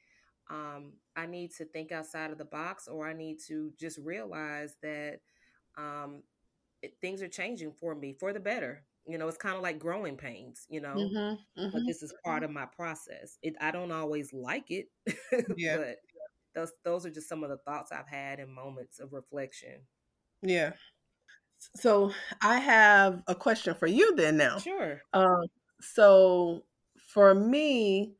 um 0.49 0.93
i 1.15 1.25
need 1.25 1.51
to 1.51 1.65
think 1.65 1.91
outside 1.91 2.31
of 2.31 2.37
the 2.37 2.45
box 2.45 2.87
or 2.87 3.07
i 3.07 3.13
need 3.13 3.37
to 3.45 3.71
just 3.79 3.99
realize 3.99 4.75
that 4.81 5.19
um 5.77 6.23
it, 6.81 6.93
things 7.01 7.21
are 7.21 7.27
changing 7.27 7.71
for 7.71 7.95
me 7.95 8.13
for 8.13 8.31
the 8.31 8.39
better 8.39 8.83
you 9.07 9.17
know, 9.17 9.27
it's 9.27 9.37
kind 9.37 9.55
of 9.55 9.61
like 9.61 9.79
growing 9.79 10.17
pains, 10.17 10.65
you 10.69 10.81
know, 10.81 10.95
mm-hmm, 10.95 11.61
mm-hmm. 11.61 11.69
but 11.71 11.85
this 11.85 12.01
is 12.01 12.13
part 12.23 12.43
of 12.43 12.51
my 12.51 12.65
process. 12.65 13.37
It, 13.41 13.55
I 13.61 13.71
don't 13.71 13.91
always 13.91 14.33
like 14.33 14.71
it, 14.71 14.87
yeah. 15.57 15.77
but 15.77 15.97
those, 16.55 16.71
those 16.83 17.05
are 17.05 17.11
just 17.11 17.29
some 17.29 17.43
of 17.43 17.49
the 17.49 17.57
thoughts 17.57 17.91
I've 17.91 18.07
had 18.07 18.39
in 18.39 18.49
moments 18.49 18.99
of 18.99 19.13
reflection. 19.13 19.81
Yeah. 20.41 20.73
So 21.75 22.11
I 22.41 22.59
have 22.59 23.23
a 23.27 23.35
question 23.35 23.75
for 23.75 23.87
you 23.87 24.15
then 24.15 24.37
now. 24.37 24.57
Sure. 24.59 25.01
Um, 25.13 25.45
so 25.81 26.63
for 27.13 27.33
me, 27.33 28.13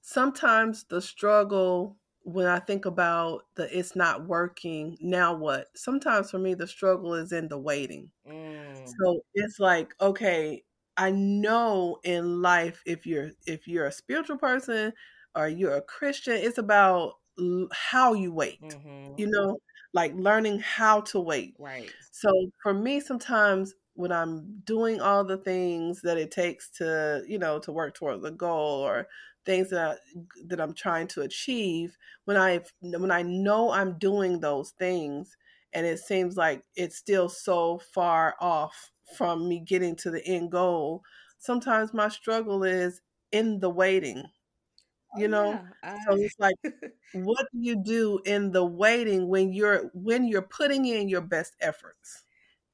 sometimes 0.00 0.84
the 0.88 1.00
struggle 1.00 1.96
when 2.24 2.46
I 2.46 2.60
think 2.60 2.84
about 2.84 3.42
the 3.56 3.76
it's 3.76 3.96
not 3.96 4.26
working, 4.26 4.96
now 5.00 5.34
what? 5.34 5.66
Sometimes 5.74 6.30
for 6.30 6.38
me, 6.38 6.54
the 6.54 6.66
struggle 6.66 7.14
is 7.14 7.32
in 7.32 7.48
the 7.48 7.58
waiting. 7.58 8.10
Mm. 8.28 8.71
So 8.86 9.20
it's 9.34 9.58
like, 9.58 9.94
okay, 10.00 10.62
I 10.96 11.10
know 11.10 11.98
in 12.04 12.42
life 12.42 12.82
if 12.86 13.06
you're 13.06 13.30
if 13.46 13.66
you're 13.66 13.86
a 13.86 13.92
spiritual 13.92 14.38
person 14.38 14.92
or 15.34 15.48
you're 15.48 15.76
a 15.76 15.82
Christian, 15.82 16.34
it's 16.34 16.58
about 16.58 17.14
how 17.72 18.12
you 18.12 18.32
wait. 18.32 18.60
Mm-hmm. 18.60 19.14
You 19.16 19.30
know, 19.30 19.58
like 19.94 20.12
learning 20.14 20.60
how 20.60 21.00
to 21.02 21.20
wait. 21.20 21.56
Right. 21.58 21.90
So 22.10 22.30
for 22.62 22.74
me, 22.74 23.00
sometimes 23.00 23.74
when 23.94 24.12
I'm 24.12 24.60
doing 24.64 25.00
all 25.00 25.24
the 25.24 25.36
things 25.36 26.00
that 26.02 26.16
it 26.16 26.30
takes 26.30 26.70
to, 26.78 27.22
you 27.26 27.38
know, 27.38 27.58
to 27.60 27.72
work 27.72 27.94
towards 27.94 28.22
the 28.22 28.30
goal 28.30 28.80
or 28.80 29.06
things 29.44 29.70
that 29.70 29.98
that 30.46 30.60
I'm 30.60 30.74
trying 30.74 31.08
to 31.08 31.22
achieve, 31.22 31.96
when 32.24 32.36
I 32.36 32.60
when 32.80 33.10
I 33.10 33.22
know 33.22 33.70
I'm 33.70 33.98
doing 33.98 34.40
those 34.40 34.70
things 34.70 35.36
and 35.72 35.86
it 35.86 35.98
seems 35.98 36.36
like 36.36 36.62
it's 36.76 36.96
still 36.96 37.28
so 37.28 37.80
far 37.94 38.34
off 38.40 38.90
from 39.16 39.48
me 39.48 39.60
getting 39.60 39.96
to 39.96 40.10
the 40.10 40.24
end 40.26 40.50
goal, 40.50 41.02
sometimes 41.38 41.92
my 41.92 42.08
struggle 42.08 42.64
is 42.64 43.00
in 43.30 43.60
the 43.60 43.70
waiting. 43.70 44.24
Oh, 45.14 45.20
you 45.20 45.26
oh, 45.26 45.30
know? 45.30 45.50
Yeah, 45.50 45.62
I... 45.82 45.98
So 46.08 46.16
it's 46.16 46.36
like 46.38 46.56
what 47.14 47.46
do 47.52 47.58
you 47.60 47.82
do 47.82 48.20
in 48.24 48.52
the 48.52 48.64
waiting 48.64 49.28
when 49.28 49.52
you're 49.52 49.90
when 49.94 50.26
you're 50.26 50.42
putting 50.42 50.86
in 50.86 51.08
your 51.08 51.20
best 51.20 51.54
efforts? 51.60 52.24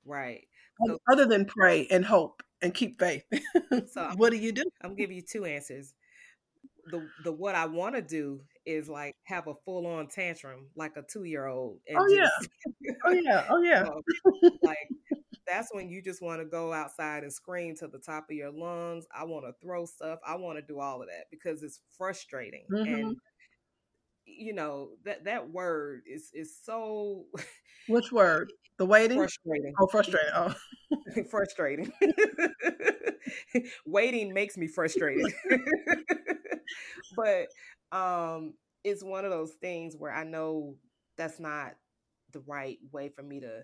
Right. 0.05 0.47
So, 0.87 0.99
other 1.11 1.27
than 1.27 1.45
pray 1.45 1.89
and 1.91 2.05
hope 2.05 2.43
and 2.63 2.73
keep 2.73 3.01
faith. 3.01 3.25
so 3.93 4.13
what 4.17 4.31
do 4.31 4.37
you 4.37 4.53
do? 4.53 4.65
I'm 4.83 4.95
giving 4.95 5.17
you 5.17 5.23
two 5.23 5.45
answers. 5.45 5.95
The 6.91 7.07
the 7.25 7.33
what 7.33 7.55
I 7.55 7.67
want 7.67 7.97
to 7.97 8.03
do 8.03 8.41
is 8.65 8.89
like 8.89 9.15
have 9.25 9.47
a 9.47 9.55
full 9.65 9.87
on 9.87 10.09
tantrum 10.09 10.69
like 10.77 10.97
a 10.97 11.03
two 11.03 11.25
year 11.25 11.47
old. 11.47 11.79
Oh 11.97 12.07
yeah. 12.09 12.29
oh 13.09 13.21
yeah. 13.23 13.45
Oh 13.51 13.63
yeah. 13.63 13.89
like 14.63 14.89
that's 15.47 15.69
when 15.73 15.89
you 15.89 16.03
just 16.03 16.23
want 16.23 16.41
to 16.41 16.45
go 16.45 16.73
outside 16.73 17.23
and 17.23 17.33
scream 17.33 17.75
to 17.77 17.89
the 17.89 17.99
top 17.99 18.27
of 18.31 18.37
your 18.37 18.51
lungs. 18.51 19.07
I 19.15 19.25
want 19.25 19.47
to 19.47 19.53
throw 19.63 19.87
stuff. 19.87 20.19
I 20.27 20.37
want 20.37 20.59
to 20.59 20.63
do 20.63 20.79
all 20.79 21.01
of 21.01 21.09
that 21.09 21.27
because 21.31 21.63
it's 21.63 21.81
frustrating. 21.97 22.65
Mm-hmm. 22.73 22.95
And 22.95 23.17
you 24.29 24.53
know 24.53 24.91
that 25.05 25.25
that 25.25 25.51
word 25.51 26.03
is 26.07 26.31
is 26.35 26.57
so 26.63 27.25
which 27.89 28.13
word 28.13 28.53
the 28.79 28.87
waiting 28.87 29.19
frustrating 29.19 29.73
oh 29.81 29.87
frustrating 29.87 30.31
oh 30.35 30.55
frustrating 31.31 31.91
waiting 33.87 34.33
makes 34.33 34.57
me 34.57 34.67
frustrated 34.67 35.33
but 37.17 37.47
um 37.97 38.55
it's 38.85 39.03
one 39.03 39.25
of 39.25 39.31
those 39.31 39.53
things 39.61 39.95
where 39.97 40.13
i 40.13 40.25
know 40.25 40.75
that's 41.17 41.41
not 41.41 41.73
the 42.33 42.41
right 42.47 42.79
way 42.93 43.09
for 43.09 43.23
me 43.23 43.41
to 43.41 43.63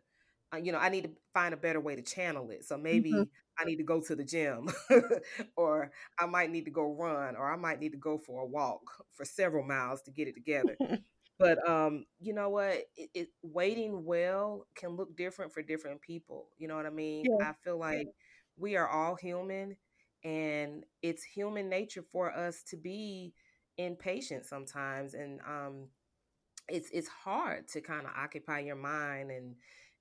uh, 0.52 0.59
you 0.59 0.73
know 0.73 0.78
i 0.78 0.88
need 0.88 1.04
to 1.04 1.11
find 1.33 1.54
a 1.54 1.56
better 1.56 1.80
way 1.80 1.97
to 1.97 2.02
channel 2.02 2.50
it. 2.50 2.64
So 2.64 2.76
maybe 2.76 3.12
mm-hmm. 3.12 3.23
i 3.59 3.64
need 3.64 3.76
to 3.76 3.83
go 3.83 4.00
to 4.00 4.14
the 4.14 4.25
gym 4.25 4.68
or 5.56 5.90
i 6.18 6.26
might 6.26 6.50
need 6.50 6.64
to 6.64 6.71
go 6.71 6.92
run 6.92 7.37
or 7.37 7.50
i 7.50 7.56
might 7.56 7.80
need 7.80 7.92
to 7.92 7.99
go 7.99 8.18
for 8.18 8.42
a 8.42 8.47
walk 8.47 8.83
for 9.12 9.25
several 9.25 9.64
miles 9.64 10.02
to 10.02 10.11
get 10.11 10.28
it 10.28 10.35
together. 10.35 10.76
But 11.37 11.68
um 11.68 12.06
you 12.21 12.33
know 12.33 12.49
what? 12.49 12.85
It, 12.97 13.11
it, 13.12 13.28
waiting 13.42 14.04
well 14.04 14.68
can 14.76 14.90
look 14.90 15.16
different 15.16 15.52
for 15.52 15.62
different 15.62 16.00
people 16.00 16.47
you 16.59 16.68
know 16.68 16.76
what 16.76 16.87
i 16.87 16.90
mean? 16.90 17.25
Yeah. 17.25 17.50
i 17.50 17.52
feel 17.64 17.76
like 17.76 18.06
we 18.56 18.76
are 18.76 18.88
all 18.88 19.16
human 19.16 19.76
and 20.23 20.85
it's 21.02 21.23
human 21.23 21.68
nature 21.68 22.04
for 22.12 22.33
us 22.33 22.62
to 22.68 22.76
be 22.76 23.35
impatient 23.76 24.47
sometimes 24.47 25.14
and 25.14 25.40
um 25.40 25.88
it's 26.68 26.90
it's 26.90 27.09
hard 27.09 27.68
to 27.68 27.80
kind 27.80 28.06
of 28.06 28.12
occupy 28.16 28.61
your 28.61 28.76
mind 28.76 29.30
and 29.30 29.56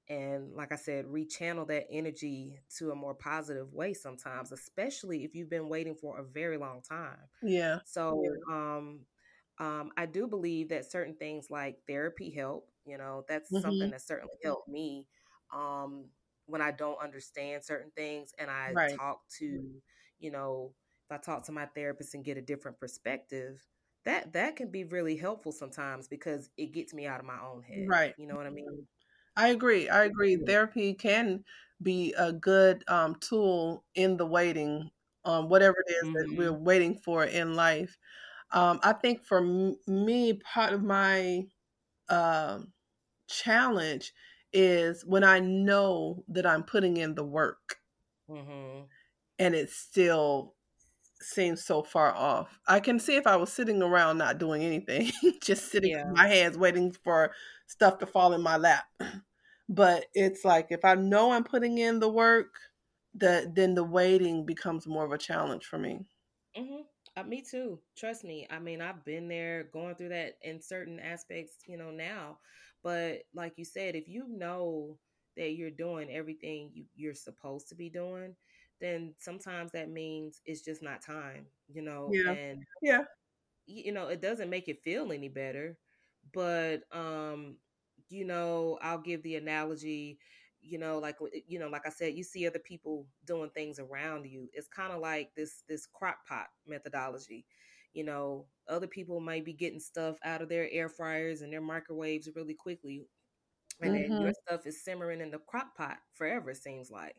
and 0.10 0.54
like 0.54 0.74
I 0.74 0.76
said, 0.76 1.06
rechannel 1.06 1.68
that 1.70 1.86
energy 1.90 2.60
to 2.78 2.92
a 2.92 2.96
more 2.96 3.14
positive 3.14 3.72
way 3.72 3.94
sometimes, 3.94 4.52
especially 4.52 5.24
if 5.24 5.34
you've 5.34 5.50
been 5.50 5.70
waiting 5.70 5.96
for 5.96 6.20
a 6.20 6.24
very 6.24 6.58
long 6.58 6.82
time. 6.82 7.18
Yeah. 7.42 7.80
So 7.86 8.22
um 8.52 9.02
um 9.60 9.92
I 9.98 10.06
do 10.06 10.28
believe 10.28 10.70
that 10.70 10.92
certain 10.92 11.16
things 11.16 11.48
like 11.50 11.78
therapy 11.88 12.32
help, 12.32 12.68
you 12.86 12.98
know, 12.98 13.24
that's 13.30 13.52
mm-hmm. 13.52 13.62
something 13.62 13.92
that 13.92 14.02
certainly 14.02 14.36
helped 14.44 14.68
me 14.68 15.08
um 15.54 16.06
when 16.48 16.62
I 16.62 16.72
don't 16.72 17.02
understand 17.02 17.64
certain 17.64 17.92
things 17.96 18.34
and 18.38 18.52
I 18.52 18.74
right. 18.74 18.98
talk 18.98 19.22
to, 19.40 19.64
you 20.20 20.32
know, 20.32 20.74
if 21.10 21.18
I 21.18 21.18
talk 21.22 21.46
to 21.46 21.54
my 21.54 21.66
therapist 21.68 22.14
and 22.14 22.26
get 22.26 22.38
a 22.38 22.42
different 22.42 22.78
perspective, 22.80 23.62
that 24.06 24.34
that 24.34 24.56
can 24.56 24.70
be 24.70 24.84
really 24.84 25.16
helpful 25.16 25.52
sometimes 25.52 26.08
because 26.08 26.50
it 26.58 26.74
gets 26.74 26.94
me 26.94 27.06
out 27.06 27.20
of 27.20 27.26
my 27.26 27.40
own 27.40 27.62
head. 27.64 27.86
Right. 27.88 28.14
You 28.18 28.28
know 28.28 28.36
what 28.36 28.48
I 28.48 28.50
mean? 28.50 28.86
I 29.36 29.50
agree. 29.50 29.90
I 29.90 30.06
agree. 30.06 30.36
Therapy 30.36 30.94
can 30.94 31.44
be 31.82 32.14
a 32.18 32.32
good 32.32 32.84
um, 32.88 33.16
tool 33.20 33.84
in 33.96 34.18
the 34.18 34.26
waiting, 34.26 34.90
um, 35.26 35.50
whatever 35.50 35.78
it 35.88 35.92
is 35.92 36.04
mm-hmm. 36.04 36.14
that 36.14 36.38
we're 36.38 36.52
mm-hmm. 36.52 36.64
waiting 36.64 36.96
for 36.96 37.24
in 37.26 37.56
life. 37.56 37.98
Um, 38.52 38.80
I 38.84 38.94
think 38.94 39.24
for 39.26 39.40
m- 39.40 39.78
me, 39.88 40.34
part 40.34 40.74
of 40.74 40.84
my 40.84 41.46
uh, 42.10 42.60
challenge 43.28 44.14
is 44.52 45.04
when 45.06 45.24
I 45.24 45.40
know 45.40 46.24
that 46.28 46.46
I'm 46.46 46.64
putting 46.64 46.98
in 46.98 47.16
the 47.16 47.24
work 47.24 47.78
mm-hmm. 48.30 48.84
and 49.40 49.56
it's 49.56 49.76
still 49.76 50.54
seems 51.24 51.64
so 51.64 51.84
far 51.84 52.14
off. 52.14 52.60
I 52.68 52.80
can 52.80 53.00
see 53.00 53.16
if 53.16 53.28
I 53.28 53.36
was 53.36 53.52
sitting 53.52 53.82
around 53.82 54.18
not 54.18 54.38
doing 54.38 54.64
anything, 54.64 55.12
just 55.42 55.72
sitting 55.72 55.92
yeah. 55.92 56.06
my 56.12 56.28
hands 56.28 56.58
waiting 56.58 56.92
for 56.92 57.32
stuff 57.68 58.00
to 58.00 58.06
fall 58.06 58.34
in 58.34 58.42
my 58.42 58.58
lap. 58.58 58.86
But 59.70 60.08
it's 60.14 60.44
like 60.44 60.68
if 60.72 60.84
I 60.84 60.96
know 60.96 61.32
I'm 61.32 61.46
putting 61.46 61.78
in 61.78 62.02
the 62.02 62.10
work, 62.10 62.54
that 63.16 63.56
then 63.56 63.76
the 63.76 63.84
waiting 63.84 64.46
becomes 64.46 64.86
more 64.86 65.06
of 65.06 65.14
a 65.14 65.18
challenge 65.18 65.64
for 65.66 65.78
me. 65.78 66.02
Mm-hmm. 66.58 66.82
Uh, 67.16 67.24
me 67.24 67.42
too. 67.42 67.80
Trust 67.96 68.24
me. 68.24 68.48
I 68.50 68.60
mean, 68.60 68.82
I've 68.82 69.06
been 69.06 69.28
there, 69.28 69.70
going 69.72 69.96
through 69.96 70.10
that 70.10 70.34
in 70.42 70.62
certain 70.62 71.00
aspects, 71.00 71.58
you 71.68 71.78
know, 71.78 71.92
now. 71.92 72.40
But 72.84 73.24
like 73.34 73.54
you 73.58 73.66
said, 73.66 73.96
if 73.96 74.08
you 74.08 74.26
know 74.28 74.98
that 75.38 75.54
you're 75.54 75.72
doing 75.72 76.10
everything 76.12 76.72
you, 76.74 76.86
you're 76.96 77.14
supposed 77.14 77.70
to 77.70 77.76
be 77.76 77.90
doing, 77.90 78.36
then 78.84 79.14
sometimes 79.18 79.72
that 79.72 79.90
means 79.90 80.42
it's 80.46 80.62
just 80.62 80.84
not 80.84 81.02
time, 81.02 81.46
you 81.74 81.82
know. 81.82 82.10
Yeah. 82.12 82.32
And 82.32 82.64
yeah, 82.82 83.04
you 83.66 83.94
know, 83.94 84.10
it 84.10 84.22
doesn't 84.22 84.50
make 84.50 84.68
it 84.68 84.84
feel 84.84 85.14
any 85.14 85.30
better, 85.30 85.78
but 86.34 86.82
um, 86.92 87.56
you 88.10 88.26
know, 88.26 88.78
I'll 88.82 89.00
give 89.00 89.24
the 89.24 89.38
analogy, 89.38 90.20
you 90.62 90.78
know, 90.78 91.00
like 91.00 91.16
you 91.48 91.60
know, 91.60 91.70
like 91.70 91.88
I 91.88 91.92
said, 91.92 92.14
you 92.14 92.24
see 92.24 92.46
other 92.46 92.60
people 92.60 93.08
doing 93.26 93.50
things 93.52 93.80
around 93.80 94.26
you. 94.26 94.50
It's 94.52 94.68
kind 94.68 94.92
of 94.92 95.00
like 95.00 95.32
this 95.36 95.64
this 95.70 95.88
crock 95.88 96.28
pot 96.28 96.48
methodology. 96.68 97.46
You 97.94 98.04
know, 98.04 98.48
other 98.68 98.88
people 98.88 99.22
might 99.22 99.46
be 99.46 99.54
getting 99.54 99.80
stuff 99.80 100.18
out 100.26 100.42
of 100.42 100.50
their 100.50 100.70
air 100.72 100.90
fryers 100.90 101.42
and 101.42 101.54
their 101.54 101.62
microwaves 101.62 102.28
really 102.36 102.56
quickly, 102.56 103.08
and 103.82 103.94
mm-hmm. 103.94 104.12
then 104.12 104.22
your 104.22 104.34
stuff 104.46 104.68
is 104.68 104.84
simmering 104.84 105.22
in 105.22 105.32
the 105.32 105.40
crock 105.40 105.78
pot 105.78 106.00
forever. 106.12 106.50
It 106.50 106.58
seems 106.58 106.92
like, 106.92 107.16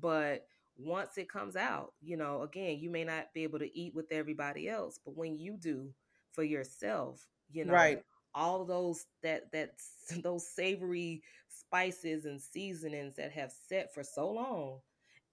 but 0.00 0.46
once 0.76 1.18
it 1.18 1.28
comes 1.28 1.56
out, 1.56 1.92
you 2.00 2.16
know, 2.16 2.42
again, 2.42 2.78
you 2.80 2.90
may 2.90 3.04
not 3.04 3.32
be 3.34 3.42
able 3.42 3.58
to 3.58 3.78
eat 3.78 3.94
with 3.94 4.10
everybody 4.10 4.68
else, 4.68 4.98
but 5.04 5.16
when 5.16 5.38
you 5.38 5.56
do 5.56 5.90
for 6.32 6.42
yourself, 6.42 7.26
you 7.50 7.64
know, 7.64 7.72
right. 7.74 8.02
all 8.34 8.64
those 8.64 9.04
that 9.22 9.50
that 9.52 9.70
those 10.22 10.46
savory 10.48 11.22
spices 11.48 12.24
and 12.24 12.40
seasonings 12.40 13.16
that 13.16 13.32
have 13.32 13.52
set 13.68 13.92
for 13.94 14.02
so 14.02 14.30
long 14.30 14.80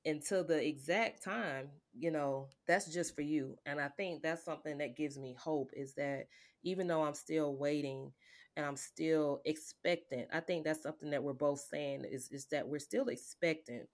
until 0.05 0.43
the 0.43 0.65
exact 0.65 1.24
time 1.24 1.69
you 1.93 2.12
know 2.12 2.48
that's 2.67 2.91
just 2.93 3.15
for 3.15 3.22
you. 3.22 3.58
And 3.65 3.79
i 3.79 3.88
think 3.89 4.22
that's 4.22 4.43
something 4.46 4.77
that 4.79 4.96
gives 4.96 5.17
me 5.17 5.36
hope 5.38 5.72
is 5.74 5.93
that 5.96 6.27
even 6.63 6.88
though 6.88 7.03
i'm 7.03 7.13
still 7.13 7.55
waiting 7.55 8.12
and 8.55 8.65
i'm 8.65 8.77
still 8.77 9.41
expectant 9.46 10.27
i 10.34 10.39
think 10.39 10.63
that's 10.63 10.84
something 10.84 11.10
that 11.12 11.24
we're 11.24 11.34
both 11.34 11.60
saying 11.60 12.05
is 12.10 12.29
is 12.31 12.46
that 12.48 12.67
we're 12.67 12.79
still 12.79 13.08
expectant 13.10 13.88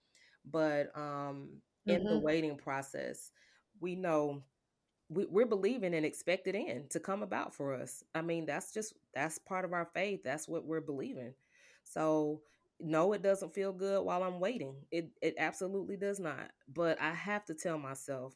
but 0.52 0.96
um 0.96 1.50
in 1.86 2.02
mm-hmm. 2.02 2.10
the 2.10 2.20
waiting 2.20 2.58
process 2.58 3.32
we 3.80 3.96
know 3.96 4.42
we, 5.10 5.26
we're 5.26 5.46
believing 5.46 5.94
and 5.94 6.06
expected 6.06 6.56
in 6.56 6.88
to 6.90 7.00
come 7.00 7.22
about 7.22 7.54
for 7.54 7.74
us. 7.74 8.04
I 8.14 8.22
mean, 8.22 8.46
that's 8.46 8.74
just 8.74 8.94
that's 9.14 9.38
part 9.38 9.66
of 9.66 9.74
our 9.74 9.90
faith. 9.94 10.22
That's 10.24 10.48
what 10.48 10.66
we're 10.66 10.82
believing. 10.82 11.34
So 11.84 12.42
no, 12.80 13.14
it 13.14 13.22
doesn't 13.22 13.54
feel 13.54 13.72
good 13.72 14.04
while 14.04 14.24
I'm 14.24 14.40
waiting. 14.40 14.76
It 14.92 15.10
it 15.22 15.36
absolutely 15.38 15.98
does 15.98 16.20
not. 16.20 16.52
But 16.74 17.00
I 17.00 17.14
have 17.14 17.46
to 17.46 17.54
tell 17.54 17.78
myself, 17.78 18.36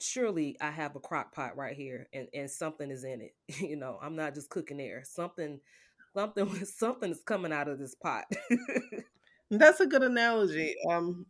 surely 0.00 0.56
I 0.60 0.70
have 0.70 0.96
a 0.96 1.00
crock 1.00 1.34
pot 1.34 1.56
right 1.56 1.76
here 1.76 2.08
and, 2.12 2.28
and 2.34 2.50
something 2.50 2.90
is 2.90 3.04
in 3.04 3.20
it. 3.20 3.34
you 3.60 3.76
know, 3.76 3.98
I'm 4.02 4.16
not 4.16 4.34
just 4.34 4.50
cooking 4.50 4.80
air. 4.80 5.02
Something 5.04 5.60
something 6.14 6.64
something 6.64 7.10
is 7.10 7.22
coming 7.24 7.52
out 7.52 7.68
of 7.68 7.78
this 7.78 7.94
pot. 7.94 8.24
that's 9.58 9.80
a 9.80 9.86
good 9.86 10.02
analogy. 10.02 10.74
Um 10.90 11.26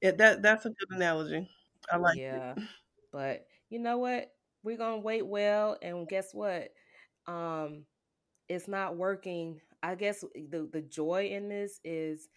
it, 0.00 0.18
that 0.18 0.42
that's 0.42 0.66
a 0.66 0.70
good 0.70 0.90
analogy. 0.90 1.48
I 1.90 1.96
like 1.96 2.18
yeah. 2.18 2.52
It. 2.52 2.62
But 3.12 3.46
you 3.70 3.78
know 3.78 3.98
what? 3.98 4.30
We're 4.62 4.76
gonna 4.76 4.98
wait 4.98 5.26
well, 5.26 5.76
and 5.80 6.08
guess 6.08 6.30
what? 6.32 6.68
Um, 7.26 7.84
it's 8.48 8.68
not 8.68 8.96
working. 8.96 9.60
I 9.82 9.94
guess 9.94 10.22
the 10.34 10.68
the 10.72 10.82
joy 10.82 11.28
in 11.32 11.48
this 11.48 11.80
is 11.84 12.28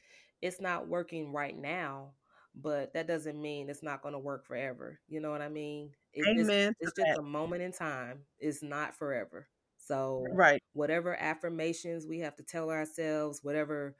it's 0.41 0.61
not 0.61 0.87
working 0.87 1.33
right 1.33 1.57
now, 1.57 2.11
but 2.55 2.93
that 2.93 3.07
doesn't 3.07 3.41
mean 3.41 3.69
it's 3.69 3.83
not 3.83 4.01
going 4.01 4.13
to 4.13 4.19
work 4.19 4.45
forever. 4.45 4.99
You 5.07 5.19
know 5.19 5.31
what 5.31 5.41
I 5.41 5.49
mean? 5.49 5.91
It's 6.13 6.27
Amen. 6.27 6.73
Just, 6.81 6.97
it's 6.97 7.07
just 7.07 7.19
a 7.19 7.23
moment 7.23 7.61
in 7.63 7.71
time. 7.71 8.19
It's 8.39 8.61
not 8.61 8.95
forever. 8.95 9.47
So, 9.77 10.25
right. 10.33 10.61
Whatever 10.73 11.15
affirmations 11.15 12.05
we 12.05 12.19
have 12.19 12.35
to 12.35 12.43
tell 12.43 12.69
ourselves, 12.69 13.39
whatever 13.41 13.95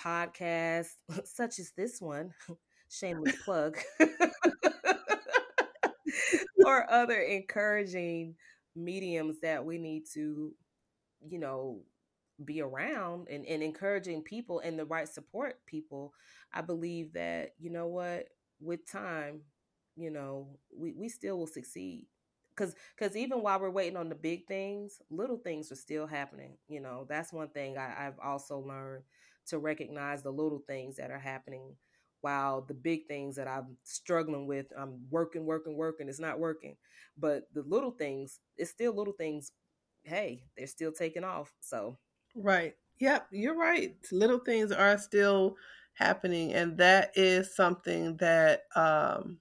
podcasts, 0.00 0.94
such 1.24 1.58
as 1.58 1.72
this 1.76 2.00
one, 2.00 2.32
shameless 2.88 3.36
plug, 3.44 3.78
or 6.64 6.90
other 6.90 7.20
encouraging 7.20 8.34
mediums 8.76 9.40
that 9.40 9.64
we 9.64 9.78
need 9.78 10.04
to, 10.14 10.52
you 11.28 11.38
know, 11.38 11.80
be 12.44 12.60
around 12.62 13.28
and, 13.30 13.46
and 13.46 13.62
encouraging 13.62 14.22
people 14.22 14.60
and 14.60 14.78
the 14.78 14.84
right 14.86 15.08
support 15.08 15.56
people, 15.66 16.12
I 16.52 16.62
believe 16.62 17.12
that, 17.14 17.50
you 17.58 17.70
know 17.70 17.88
what, 17.88 18.26
with 18.60 18.90
time, 18.90 19.42
you 19.96 20.10
know, 20.10 20.58
we, 20.76 20.92
we 20.92 21.08
still 21.08 21.38
will 21.38 21.46
succeed. 21.46 22.06
Cause, 22.56 22.74
cause 22.98 23.16
even 23.16 23.42
while 23.42 23.60
we're 23.60 23.70
waiting 23.70 23.96
on 23.96 24.08
the 24.10 24.14
big 24.16 24.46
things, 24.48 25.00
little 25.10 25.38
things 25.38 25.72
are 25.72 25.76
still 25.76 26.06
happening. 26.06 26.56
You 26.68 26.80
know, 26.80 27.06
that's 27.08 27.32
one 27.32 27.48
thing 27.48 27.78
I, 27.78 28.06
I've 28.08 28.18
also 28.22 28.58
learned 28.58 29.04
to 29.46 29.58
recognize 29.58 30.22
the 30.22 30.30
little 30.32 30.62
things 30.66 30.96
that 30.96 31.10
are 31.10 31.18
happening 31.18 31.76
while 32.20 32.62
the 32.62 32.74
big 32.74 33.06
things 33.06 33.36
that 33.36 33.46
I'm 33.48 33.76
struggling 33.82 34.46
with, 34.46 34.66
I'm 34.78 35.06
working, 35.10 35.44
working, 35.44 35.76
working, 35.76 36.08
it's 36.08 36.20
not 36.20 36.38
working. 36.38 36.76
But 37.18 37.44
the 37.52 37.62
little 37.62 37.90
things, 37.90 38.40
it's 38.56 38.70
still 38.70 38.94
little 38.94 39.12
things. 39.12 39.52
Hey, 40.04 40.44
they're 40.56 40.66
still 40.66 40.92
taking 40.92 41.24
off. 41.24 41.52
So, 41.60 41.98
right. 42.34 42.74
Yep, 43.00 43.28
you're 43.32 43.56
right. 43.56 43.96
Little 44.12 44.38
things 44.38 44.72
are 44.72 44.96
still 44.98 45.56
happening. 45.94 46.52
And 46.54 46.78
that 46.78 47.12
is 47.16 47.54
something 47.54 48.16
that, 48.18 48.62
um, 48.76 49.38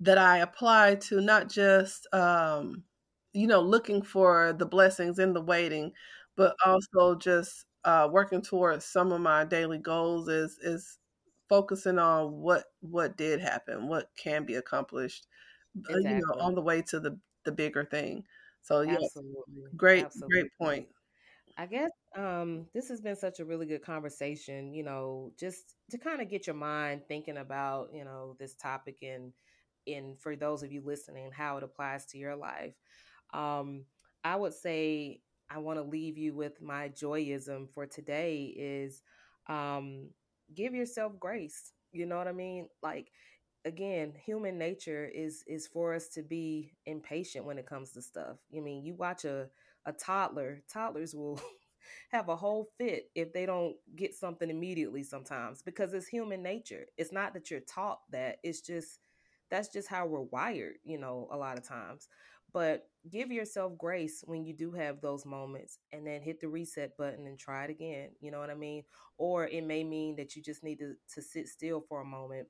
that 0.00 0.18
I 0.18 0.38
apply 0.38 0.96
to 0.96 1.20
not 1.20 1.48
just, 1.48 2.06
um, 2.12 2.84
you 3.32 3.46
know, 3.46 3.60
looking 3.60 4.02
for 4.02 4.52
the 4.52 4.66
blessings 4.66 5.18
in 5.18 5.32
the 5.32 5.40
waiting, 5.40 5.92
but 6.36 6.56
also 6.66 7.14
just 7.16 7.66
uh, 7.84 8.08
working 8.12 8.42
towards 8.42 8.84
some 8.84 9.12
of 9.12 9.20
my 9.20 9.44
daily 9.44 9.78
goals 9.78 10.28
is 10.28 10.58
is 10.60 10.98
focusing 11.48 11.98
on 11.98 12.32
what 12.32 12.66
what 12.80 13.16
did 13.16 13.40
happen, 13.40 13.88
what 13.88 14.10
can 14.16 14.44
be 14.44 14.54
accomplished, 14.56 15.26
exactly. 15.88 15.94
Uh, 15.94 16.00
you 16.00 16.16
know, 16.26 16.34
on 16.40 16.54
the 16.54 16.62
way 16.62 16.82
to 16.82 17.00
the 17.00 17.18
the 17.44 17.52
bigger 17.52 17.84
thing. 17.84 18.26
So 18.62 18.82
yeah, 18.82 18.96
Absolutely. 18.96 19.72
great 19.76 20.08
Absolutely. 20.08 20.30
great 20.30 20.50
point. 20.58 20.88
I 21.56 21.66
guess 21.66 21.90
um, 22.16 22.68
this 22.72 22.88
has 22.88 23.00
been 23.00 23.16
such 23.16 23.38
a 23.40 23.44
really 23.44 23.66
good 23.66 23.82
conversation. 23.82 24.72
You 24.72 24.82
know, 24.84 25.32
just 25.38 25.76
to 25.90 25.98
kind 25.98 26.22
of 26.22 26.28
get 26.28 26.46
your 26.46 26.56
mind 26.56 27.02
thinking 27.08 27.36
about 27.36 27.92
you 27.92 28.04
know 28.04 28.36
this 28.38 28.54
topic 28.56 28.98
and 29.02 29.32
and 29.86 30.18
for 30.18 30.36
those 30.36 30.62
of 30.62 30.72
you 30.72 30.80
listening, 30.82 31.30
how 31.32 31.56
it 31.58 31.62
applies 31.64 32.06
to 32.06 32.18
your 32.18 32.36
life. 32.36 32.74
Um, 33.34 33.86
I 34.24 34.36
would 34.36 34.54
say 34.54 35.22
I 35.52 35.58
want 35.58 35.78
to 35.78 35.82
leave 35.82 36.16
you 36.18 36.34
with 36.34 36.60
my 36.62 36.88
joyism 36.90 37.68
for 37.74 37.86
today 37.86 38.54
is 38.56 39.02
um, 39.48 40.08
give 40.54 40.74
yourself 40.74 41.18
grace. 41.18 41.72
You 41.92 42.06
know 42.06 42.16
what 42.16 42.28
I 42.28 42.32
mean? 42.32 42.68
Like 42.82 43.10
again, 43.64 44.12
human 44.24 44.58
nature 44.58 45.04
is 45.12 45.44
is 45.46 45.66
for 45.66 45.94
us 45.94 46.08
to 46.10 46.22
be 46.22 46.72
impatient 46.86 47.44
when 47.44 47.58
it 47.58 47.66
comes 47.66 47.92
to 47.92 48.02
stuff. 48.02 48.36
I 48.56 48.60
mean, 48.60 48.84
you 48.84 48.94
watch 48.94 49.24
a 49.24 49.48
a 49.86 49.92
toddler, 49.92 50.62
toddlers 50.72 51.14
will 51.14 51.40
have 52.12 52.28
a 52.28 52.36
whole 52.36 52.68
fit 52.78 53.10
if 53.14 53.32
they 53.32 53.46
don't 53.46 53.76
get 53.96 54.14
something 54.14 54.48
immediately 54.48 55.02
sometimes 55.02 55.62
because 55.62 55.92
it's 55.92 56.06
human 56.06 56.42
nature. 56.42 56.86
It's 56.96 57.12
not 57.12 57.34
that 57.34 57.50
you're 57.50 57.60
taught 57.60 58.00
that. 58.10 58.36
It's 58.42 58.60
just 58.60 59.00
that's 59.50 59.68
just 59.68 59.88
how 59.88 60.06
we're 60.06 60.20
wired, 60.22 60.76
you 60.84 60.98
know, 60.98 61.28
a 61.30 61.36
lot 61.36 61.58
of 61.58 61.66
times. 61.66 62.08
But 62.52 62.86
give 63.10 63.32
yourself 63.32 63.76
grace 63.78 64.22
when 64.26 64.44
you 64.44 64.52
do 64.52 64.72
have 64.72 65.00
those 65.00 65.24
moments 65.24 65.78
and 65.92 66.06
then 66.06 66.22
hit 66.22 66.40
the 66.40 66.48
reset 66.48 66.96
button 66.96 67.26
and 67.26 67.38
try 67.38 67.64
it 67.64 67.70
again. 67.70 68.10
You 68.20 68.30
know 68.30 68.38
what 68.38 68.50
I 68.50 68.54
mean? 68.54 68.84
Or 69.16 69.46
it 69.46 69.64
may 69.64 69.84
mean 69.84 70.16
that 70.16 70.36
you 70.36 70.42
just 70.42 70.62
need 70.62 70.78
to, 70.78 70.94
to 71.14 71.22
sit 71.22 71.48
still 71.48 71.84
for 71.88 72.00
a 72.00 72.04
moment 72.04 72.48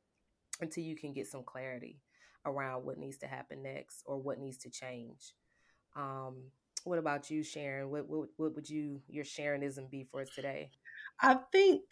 until 0.61 0.85
you 0.85 0.97
can 0.97 1.13
get 1.13 1.27
some 1.27 1.45
clarity 1.45 2.01
around 2.45 2.85
what 2.85 2.99
needs 2.99 3.19
to 3.19 3.27
happen 3.27 3.63
next 3.63 4.03
or 4.07 4.21
what 4.21 4.39
needs 4.39 4.59
to 4.59 4.71
change. 4.71 5.35
Um, 5.97 6.51
what 6.85 6.99
about 6.99 7.31
you, 7.31 7.43
Sharon? 7.43 7.91
What, 7.91 8.09
what 8.09 8.29
what 8.37 8.55
would 8.55 8.69
you 8.69 9.01
your 9.09 9.25
Sharonism 9.25 9.89
be 9.91 10.05
for 10.11 10.23
us 10.23 10.31
today? 10.35 10.71
I 11.21 11.39
think 11.53 11.83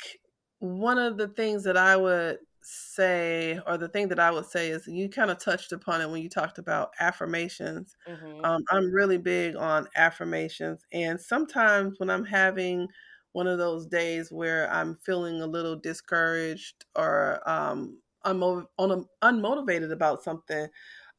one 0.59 0.99
of 0.99 1.17
the 1.17 1.29
things 1.29 1.65
that 1.65 1.77
I 1.77 1.97
would 1.97 2.39
say, 2.63 3.59
or 3.67 3.79
the 3.79 3.89
thing 3.89 4.09
that 4.09 4.19
I 4.19 4.31
would 4.31 4.47
say 4.47 4.71
is 4.71 4.87
you 4.87 5.09
kind 5.09 5.31
of 5.31 5.39
touched 5.39 5.73
upon 5.73 6.01
it 6.01 6.11
when 6.11 6.23
you 6.23 6.29
talked 6.29 6.59
about 6.59 6.93
affirmations. 7.01 7.97
Mm-hmm. 8.09 8.45
Um, 8.45 8.63
I'm 8.71 8.93
really 8.93 9.19
big 9.19 9.57
on 9.57 9.89
affirmations. 9.97 10.85
And 10.93 11.21
sometimes 11.21 11.99
when 11.99 12.11
I'm 12.11 12.25
having 12.25 12.89
one 13.33 13.47
of 13.47 13.59
those 13.59 13.87
days 13.87 14.31
where 14.31 14.71
I'm 14.73 14.97
feeling 15.05 15.41
a 15.41 15.47
little 15.47 15.77
discouraged 15.77 16.85
or 16.97 17.41
um, 17.49 17.99
I'm 18.25 18.43
on 18.43 18.67
a, 18.79 19.03
unmotivated 19.25 19.93
about 19.93 20.23
something, 20.23 20.67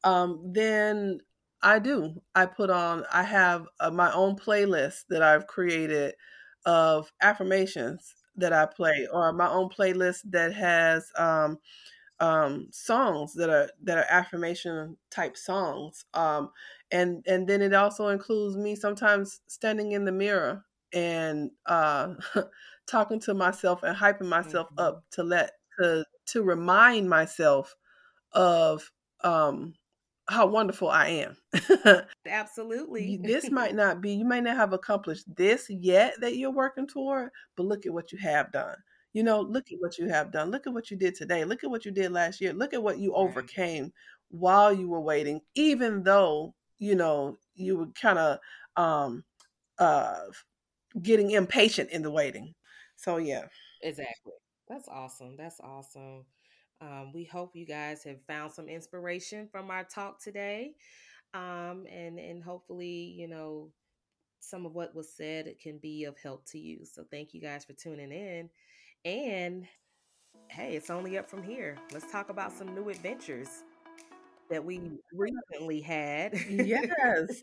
um, 0.04 0.52
then 0.52 1.20
I 1.62 1.78
do. 1.78 2.20
I 2.34 2.46
put 2.46 2.70
on, 2.70 3.04
I 3.12 3.22
have 3.22 3.66
uh, 3.80 3.90
my 3.90 4.12
own 4.12 4.36
playlist 4.36 5.04
that 5.08 5.22
I've 5.22 5.46
created 5.46 6.14
of 6.64 7.12
affirmations 7.20 8.14
that 8.36 8.52
I 8.52 8.66
play, 8.66 9.06
or 9.12 9.32
my 9.32 9.48
own 9.48 9.68
playlist 9.68 10.20
that 10.30 10.52
has 10.54 11.10
um, 11.16 11.58
um, 12.20 12.68
songs 12.70 13.34
that 13.34 13.50
are 13.50 13.70
that 13.82 13.98
are 13.98 14.06
affirmation 14.08 14.96
type 15.10 15.36
songs, 15.36 16.04
um, 16.14 16.50
and 16.90 17.24
and 17.26 17.46
then 17.48 17.62
it 17.62 17.74
also 17.74 18.08
includes 18.08 18.56
me 18.56 18.74
sometimes 18.74 19.40
standing 19.46 19.92
in 19.92 20.04
the 20.04 20.12
mirror 20.12 20.64
and 20.92 21.50
uh, 21.66 22.14
talking 22.86 23.20
to 23.20 23.34
myself 23.34 23.82
and 23.82 23.96
hyping 23.96 24.28
myself 24.28 24.68
mm-hmm. 24.68 24.80
up 24.80 25.04
to 25.12 25.22
let 25.22 25.52
to 25.80 26.04
to 26.26 26.42
remind 26.42 27.08
myself 27.08 27.74
of 28.32 28.90
um, 29.24 29.74
how 30.32 30.46
wonderful 30.46 30.88
I 30.88 31.08
am. 31.08 31.36
Absolutely. 32.26 33.18
this 33.22 33.50
might 33.50 33.74
not 33.74 34.00
be, 34.00 34.12
you 34.14 34.24
may 34.24 34.40
not 34.40 34.56
have 34.56 34.72
accomplished 34.72 35.24
this 35.36 35.68
yet 35.68 36.14
that 36.20 36.36
you're 36.36 36.50
working 36.50 36.86
toward, 36.86 37.30
but 37.56 37.66
look 37.66 37.86
at 37.86 37.92
what 37.92 38.12
you 38.12 38.18
have 38.18 38.50
done. 38.52 38.76
You 39.12 39.22
know, 39.22 39.40
look 39.42 39.70
at 39.70 39.78
what 39.78 39.98
you 39.98 40.08
have 40.08 40.32
done. 40.32 40.50
Look 40.50 40.66
at 40.66 40.72
what 40.72 40.90
you 40.90 40.96
did 40.96 41.14
today. 41.14 41.44
Look 41.44 41.64
at 41.64 41.70
what 41.70 41.84
you 41.84 41.90
did 41.92 42.12
last 42.12 42.40
year. 42.40 42.52
Look 42.52 42.72
at 42.72 42.82
what 42.82 42.98
you 42.98 43.14
overcame 43.14 43.92
while 44.30 44.72
you 44.72 44.88
were 44.88 45.00
waiting, 45.02 45.42
even 45.54 46.02
though, 46.02 46.54
you 46.78 46.94
know, 46.94 47.36
you 47.54 47.76
were 47.76 47.86
kind 47.88 48.18
of 48.18 48.38
um 48.76 49.22
uh 49.78 50.20
getting 51.02 51.32
impatient 51.32 51.90
in 51.90 52.02
the 52.02 52.10
waiting. 52.10 52.54
So 52.96 53.18
yeah. 53.18 53.44
Exactly. 53.82 54.32
That's 54.68 54.88
awesome. 54.88 55.36
That's 55.36 55.60
awesome. 55.60 56.24
Um, 56.82 57.12
we 57.14 57.24
hope 57.24 57.54
you 57.54 57.64
guys 57.64 58.02
have 58.04 58.20
found 58.26 58.52
some 58.52 58.68
inspiration 58.68 59.48
from 59.52 59.70
our 59.70 59.84
talk 59.84 60.20
today. 60.20 60.72
Um, 61.32 61.86
and, 61.90 62.18
and 62.18 62.42
hopefully, 62.42 63.14
you 63.16 63.28
know, 63.28 63.70
some 64.40 64.66
of 64.66 64.74
what 64.74 64.94
was 64.94 65.14
said 65.16 65.54
can 65.62 65.78
be 65.78 66.04
of 66.04 66.16
help 66.18 66.44
to 66.46 66.58
you. 66.58 66.84
So 66.84 67.04
thank 67.10 67.34
you 67.34 67.40
guys 67.40 67.64
for 67.64 67.72
tuning 67.72 68.10
in. 68.10 68.50
And 69.04 69.66
hey, 70.48 70.74
it's 70.74 70.90
only 70.90 71.16
up 71.18 71.30
from 71.30 71.42
here. 71.42 71.78
Let's 71.92 72.10
talk 72.10 72.30
about 72.30 72.52
some 72.52 72.74
new 72.74 72.88
adventures 72.88 73.62
that 74.50 74.64
we 74.64 74.80
recently 75.14 75.80
had. 75.80 76.34
yes. 76.48 77.42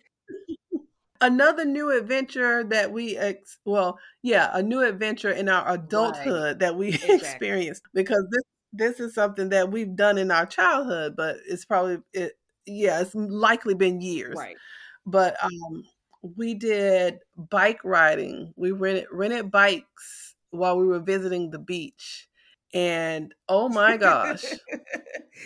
Another 1.22 1.66
new 1.66 1.98
adventure 1.98 2.64
that 2.66 2.92
we 2.92 3.18
ex- 3.18 3.58
well, 3.66 4.00
yeah, 4.22 4.50
a 4.54 4.64
new 4.64 4.82
adventure 4.82 5.32
in 5.32 5.50
our 5.50 5.74
adulthood 5.74 6.44
right. 6.44 6.60
that 6.60 6.76
we 6.78 6.88
exactly. 6.94 7.16
experienced 7.16 7.82
because 7.94 8.26
this 8.32 8.44
this 8.74 9.00
is 9.00 9.14
something 9.14 9.50
that 9.50 9.72
we've 9.72 9.96
done 9.96 10.18
in 10.18 10.32
our 10.32 10.46
childhood, 10.46 11.16
but 11.16 11.38
it's 11.48 11.66
probably 11.66 12.00
it 12.14 12.34
yeah, 12.66 13.02
it's 13.02 13.16
likely 13.16 13.74
been 13.74 14.02
years. 14.02 14.36
Right. 14.38 14.58
But 15.06 15.44
um 15.44 15.84
we 16.22 16.54
did 16.54 17.20
bike 17.38 17.84
riding. 17.84 18.54
We 18.56 18.72
rented 18.72 19.08
rented 19.12 19.52
bikes 19.52 20.36
while 20.52 20.78
we 20.78 20.86
were 20.86 21.00
visiting 21.00 21.52
the 21.52 21.60
beach. 21.60 22.28
And 22.74 23.34
oh 23.48 23.70
my 23.70 23.98
gosh. 23.98 24.46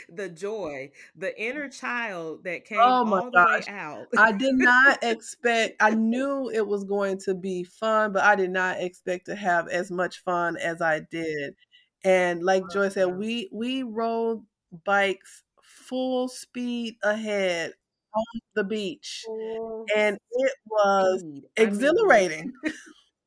the 0.09 0.29
joy, 0.29 0.91
the 1.15 1.39
inner 1.41 1.69
child 1.69 2.43
that 2.43 2.65
came 2.65 2.79
oh 2.81 3.05
my 3.05 3.19
all 3.19 3.31
gosh. 3.31 3.65
the 3.65 3.71
way 3.71 3.77
out. 3.77 4.07
I 4.17 4.31
did 4.31 4.55
not 4.55 4.99
expect 5.03 5.81
I 5.81 5.91
knew 5.91 6.49
it 6.49 6.67
was 6.67 6.83
going 6.83 7.19
to 7.19 7.33
be 7.33 7.63
fun, 7.63 8.11
but 8.11 8.23
I 8.23 8.35
did 8.35 8.49
not 8.49 8.81
expect 8.81 9.27
to 9.27 9.35
have 9.35 9.69
as 9.69 9.91
much 9.91 10.19
fun 10.23 10.57
as 10.57 10.81
I 10.81 11.01
did. 11.11 11.55
And 12.03 12.43
like 12.43 12.69
Joy 12.69 12.89
said, 12.89 13.05
we 13.17 13.49
we 13.51 13.83
rode 13.83 14.43
bikes 14.85 15.43
full 15.61 16.27
speed 16.27 16.95
ahead 17.03 17.73
on 18.15 18.41
the 18.55 18.63
beach. 18.63 19.23
Full 19.25 19.85
and 19.95 20.17
it 20.31 20.53
was 20.69 21.21
speed. 21.21 21.43
exhilarating. 21.57 22.51
I 22.65 22.67
mean, 22.67 22.75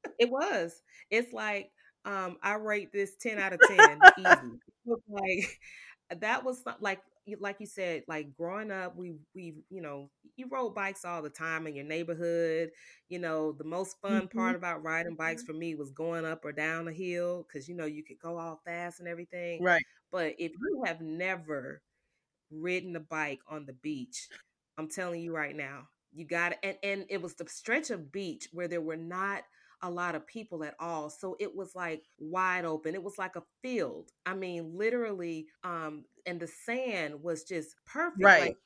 it 0.18 0.30
was. 0.30 0.82
It's 1.10 1.32
like 1.32 1.70
um 2.04 2.36
I 2.42 2.54
rate 2.54 2.92
this 2.92 3.16
10 3.20 3.38
out 3.38 3.52
of 3.52 3.60
10 3.62 4.04
easy. 4.18 4.60
like 5.08 5.60
that 6.20 6.44
was 6.44 6.62
like 6.80 7.00
like 7.40 7.56
you 7.58 7.66
said, 7.66 8.04
like 8.06 8.34
growing 8.36 8.70
up, 8.70 8.96
we 8.96 9.14
we 9.34 9.54
you 9.68 9.80
know 9.82 10.10
you 10.36 10.46
rode 10.50 10.74
bikes 10.74 11.04
all 11.04 11.22
the 11.22 11.30
time 11.30 11.66
in 11.66 11.74
your 11.74 11.84
neighborhood. 11.84 12.70
You 13.08 13.18
know, 13.18 13.52
the 13.52 13.64
most 13.64 13.96
fun 14.00 14.22
mm-hmm. 14.22 14.38
part 14.38 14.56
about 14.56 14.82
riding 14.82 15.16
bikes 15.16 15.42
mm-hmm. 15.42 15.52
for 15.52 15.58
me 15.58 15.74
was 15.74 15.90
going 15.90 16.24
up 16.24 16.44
or 16.44 16.52
down 16.52 16.88
a 16.88 16.92
hill 16.92 17.46
because 17.46 17.68
you 17.68 17.74
know 17.74 17.86
you 17.86 18.04
could 18.04 18.18
go 18.20 18.38
all 18.38 18.60
fast 18.64 19.00
and 19.00 19.08
everything. 19.08 19.62
Right. 19.62 19.82
But 20.12 20.34
if 20.38 20.52
you 20.52 20.84
have 20.86 21.00
never 21.00 21.82
ridden 22.50 22.94
a 22.94 23.00
bike 23.00 23.40
on 23.48 23.66
the 23.66 23.72
beach, 23.72 24.28
I'm 24.78 24.88
telling 24.88 25.20
you 25.20 25.34
right 25.34 25.56
now, 25.56 25.88
you 26.14 26.26
got 26.26 26.52
it. 26.52 26.58
And 26.62 26.76
and 26.82 27.04
it 27.08 27.20
was 27.20 27.34
the 27.34 27.48
stretch 27.48 27.90
of 27.90 28.12
beach 28.12 28.48
where 28.52 28.68
there 28.68 28.80
were 28.80 28.96
not 28.96 29.42
a 29.82 29.90
lot 29.90 30.14
of 30.14 30.26
people 30.26 30.64
at 30.64 30.74
all. 30.80 31.10
So 31.10 31.36
it 31.38 31.54
was 31.54 31.74
like 31.74 32.02
wide 32.18 32.64
open. 32.64 32.94
It 32.94 33.02
was 33.02 33.18
like 33.18 33.36
a 33.36 33.42
field. 33.62 34.10
I 34.24 34.34
mean, 34.34 34.72
literally, 34.76 35.48
um, 35.64 36.04
and 36.26 36.40
the 36.40 36.46
sand 36.46 37.22
was 37.22 37.44
just 37.44 37.76
perfect. 37.86 38.24
Right. 38.24 38.40
Like, 38.42 38.56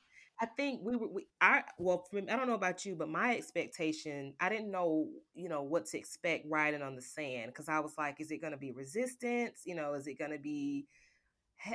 I 0.41 0.47
think 0.47 0.81
we 0.83 0.95
were, 0.95 1.07
we, 1.07 1.27
I, 1.39 1.63
well, 1.77 2.07
I 2.15 2.21
don't 2.21 2.47
know 2.47 2.55
about 2.55 2.83
you, 2.83 2.95
but 2.95 3.09
my 3.09 3.35
expectation, 3.35 4.33
I 4.39 4.49
didn't 4.49 4.71
know, 4.71 5.07
you 5.35 5.49
know, 5.49 5.61
what 5.61 5.85
to 5.87 5.99
expect 5.99 6.47
riding 6.49 6.81
on 6.81 6.95
the 6.95 7.01
sand 7.01 7.51
because 7.51 7.69
I 7.69 7.79
was 7.79 7.93
like, 7.95 8.19
is 8.19 8.31
it 8.31 8.41
going 8.41 8.53
to 8.53 8.57
be 8.57 8.71
resistance? 8.71 9.61
You 9.65 9.75
know, 9.75 9.93
is 9.93 10.07
it 10.07 10.17
going 10.17 10.31
to 10.31 10.39
be, 10.39 10.87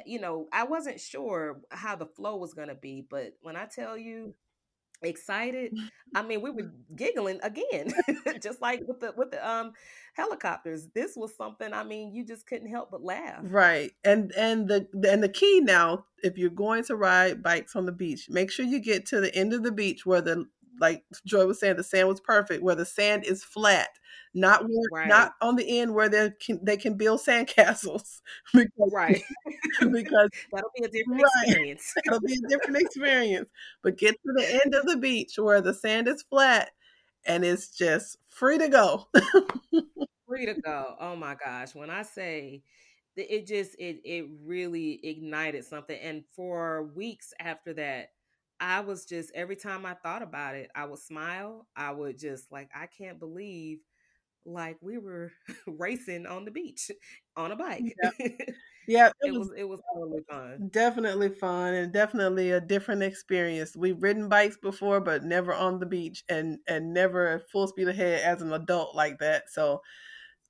you 0.05 0.19
know, 0.19 0.49
I 0.53 0.65
wasn't 0.65 0.99
sure 0.99 1.61
how 1.71 1.95
the 1.95 2.07
flow 2.07 2.39
was 2.39 2.55
going 2.55 2.67
to 2.67 2.75
be, 2.75 3.07
but 3.09 3.35
when 3.41 3.55
I 3.55 3.67
tell 3.67 3.97
you, 3.97 4.35
excited. 5.03 5.77
I 6.15 6.23
mean 6.23 6.43
we 6.43 6.51
were 6.51 6.71
giggling 6.95 7.41
again 7.43 7.93
just 8.43 8.61
like 8.61 8.83
with 8.87 9.01
the 9.01 9.13
with 9.17 9.31
the 9.31 9.49
um 9.49 9.73
helicopters. 10.15 10.89
This 10.95 11.15
was 11.17 11.37
something 11.37 11.73
i 11.73 11.85
mean 11.85 12.15
you 12.15 12.25
just 12.25 12.47
couldn't 12.47 12.71
help 12.71 12.91
but 12.91 13.03
laugh. 13.03 13.41
Right 13.43 13.93
and 14.05 14.33
and 14.33 14.69
the 14.69 14.89
and 15.11 15.23
the 15.23 15.29
key 15.29 15.61
now 15.61 16.07
if 16.23 16.39
you're 16.39 16.51
going 16.51 16.85
to 16.85 16.97
ride 16.97 17.43
bikes 17.43 17.77
on 17.77 17.87
the 17.87 17.93
beach 17.93 18.29
make 18.31 18.51
sure 18.51 18.65
you 18.65 18.81
get 18.81 19.07
to 19.07 19.21
the 19.21 19.35
end 19.35 19.53
of 19.53 19.63
the 19.63 19.73
beach 19.73 20.07
where 20.07 20.21
the 20.21 20.47
like 20.81 21.05
joy 21.25 21.47
was 21.47 21.61
saying 21.61 21.77
the 21.77 21.85
sand 21.85 22.09
was 22.09 22.21
perfect 22.21 22.63
where 22.63 22.75
the 22.75 22.87
sand 22.87 23.25
is 23.25 23.43
flat 23.43 23.89
not 24.37 24.65
where, 24.69 24.89
right. 24.93 25.09
not 25.09 25.33
on 25.41 25.57
the 25.57 25.81
end 25.81 25.95
where 25.95 26.11
they 26.11 26.31
can 26.39 26.61
they 26.63 26.77
can 26.77 26.95
build 26.95 27.21
sandcastles. 27.21 28.21
because, 28.55 28.93
right. 28.93 29.23
because 29.91 30.31
that'll 30.53 30.71
be 30.77 30.85
a 30.85 30.89
different 30.89 31.23
right, 31.23 31.31
experience. 31.43 31.95
It'll 32.07 32.21
be 32.21 32.35
a 32.35 32.49
different 32.49 32.83
experience. 32.83 33.49
But 33.83 33.97
get 33.97 34.13
to 34.13 34.33
the 34.35 34.61
end 34.65 34.75
of 34.75 34.85
the 34.85 34.99
beach 34.99 35.39
where 35.39 35.63
the 35.63 35.73
sand 35.73 36.07
is 36.07 36.23
flat 36.23 36.71
and 37.25 37.45
it's 37.45 37.71
just 37.71 38.19
free 38.29 38.59
to 38.59 38.69
go. 38.69 39.09
free 40.29 40.45
to 40.47 40.55
go. 40.61 40.97
Oh 41.01 41.17
my 41.17 41.35
gosh. 41.35 41.75
When 41.75 41.89
I 41.89 42.03
say 42.03 42.63
it 43.17 43.47
just 43.47 43.75
it 43.79 44.03
it 44.05 44.27
really 44.45 45.01
ignited 45.03 45.65
something. 45.65 45.99
And 45.99 46.25
for 46.35 46.91
weeks 46.95 47.33
after 47.41 47.73
that, 47.75 48.11
I 48.61 48.81
was 48.81 49.07
just 49.07 49.31
every 49.35 49.57
time 49.57 49.87
I 49.87 49.95
thought 49.95 50.23
about 50.23 50.55
it, 50.57 50.71
I 50.75 50.87
would 50.87 50.99
smile. 51.01 51.69
I 51.77 51.93
would 51.93 52.19
just 52.19 52.51
like, 52.53 52.71
I 52.75 52.87
can't 52.87 53.19
believe 53.19 53.81
like 54.47 54.79
we 54.83 54.99
were 54.99 55.33
racing 55.67 56.27
on 56.27 56.45
the 56.47 56.51
beach 56.53 56.91
on 57.37 57.53
a 57.53 57.57
bike. 57.57 57.97
Yeah, 58.03 58.11
yeah 58.87 59.09
it, 59.09 59.15
it 59.23 59.33
was, 59.37 59.53
it 59.57 59.65
was 59.65 59.83
totally 59.95 60.23
fun. 60.29 60.65
Definitely 60.71 61.29
fun 61.35 61.75
and 61.75 61.93
definitely 61.93 62.51
a 62.51 62.63
different 62.63 63.03
experience. 63.03 63.77
We've 63.77 64.03
ridden 64.03 64.31
bikes 64.31 64.57
before, 64.57 65.01
but 65.01 65.23
never 65.23 65.53
on 65.53 65.81
the 65.81 65.87
beach 65.87 66.25
and 66.31 66.61
and 66.67 66.95
never 66.95 67.41
full 67.53 67.69
speed 67.69 67.89
ahead 67.89 68.23
as 68.25 68.41
an 68.41 68.53
adult 68.55 68.95
like 68.95 69.19
that. 69.19 69.51
So 69.51 69.83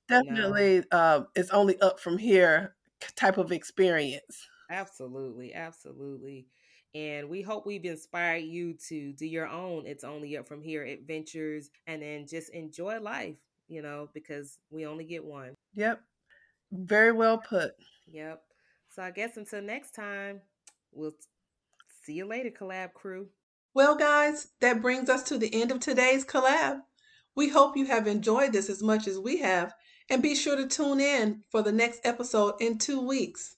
definitely, 0.09 0.83
no. 0.83 0.85
uh, 0.91 1.23
it's 1.35 1.51
only 1.51 1.79
up 1.81 1.99
from 1.99 2.17
here 2.19 2.75
type 3.17 3.37
of 3.37 3.51
experience. 3.51 4.47
Absolutely, 4.69 5.53
absolutely. 5.53 6.49
And 6.97 7.29
we 7.29 7.41
hope 7.43 7.67
we've 7.67 7.85
inspired 7.85 8.43
you 8.43 8.73
to 8.87 9.13
do 9.13 9.25
your 9.25 9.47
own 9.47 9.85
It's 9.85 10.03
Only 10.03 10.37
Up 10.37 10.47
From 10.47 10.63
Here 10.63 10.83
adventures 10.83 11.69
and 11.85 12.01
then 12.01 12.25
just 12.25 12.49
enjoy 12.49 12.99
life 12.99 13.35
you 13.67 13.81
know, 13.81 14.09
because 14.13 14.59
we 14.69 14.85
only 14.85 15.03
get 15.03 15.23
one. 15.23 15.55
Yep. 15.75 16.01
Very 16.71 17.11
well 17.11 17.37
put. 17.37 17.73
Yep. 18.11 18.41
So 18.89 19.03
I 19.03 19.11
guess 19.11 19.37
until 19.37 19.61
next 19.61 19.91
time, 19.91 20.41
we'll 20.91 21.15
see 22.03 22.13
you 22.13 22.25
later, 22.25 22.49
collab 22.49 22.93
crew. 22.93 23.27
Well, 23.73 23.95
guys, 23.95 24.47
that 24.61 24.81
brings 24.81 25.09
us 25.09 25.23
to 25.23 25.37
the 25.37 25.53
end 25.61 25.71
of 25.71 25.79
today's 25.79 26.25
collab. 26.25 26.81
We 27.35 27.49
hope 27.49 27.77
you 27.77 27.85
have 27.85 28.07
enjoyed 28.07 28.53
this 28.53 28.69
as 28.69 28.81
much 28.81 29.07
as 29.07 29.19
we 29.19 29.37
have, 29.39 29.73
and 30.09 30.23
be 30.23 30.33
sure 30.33 30.55
to 30.55 30.65
tune 30.65 30.99
in 30.99 31.43
for 31.51 31.61
the 31.61 31.71
next 31.71 32.01
episode 32.03 32.55
in 32.59 32.79
two 32.79 33.05
weeks. 33.05 33.57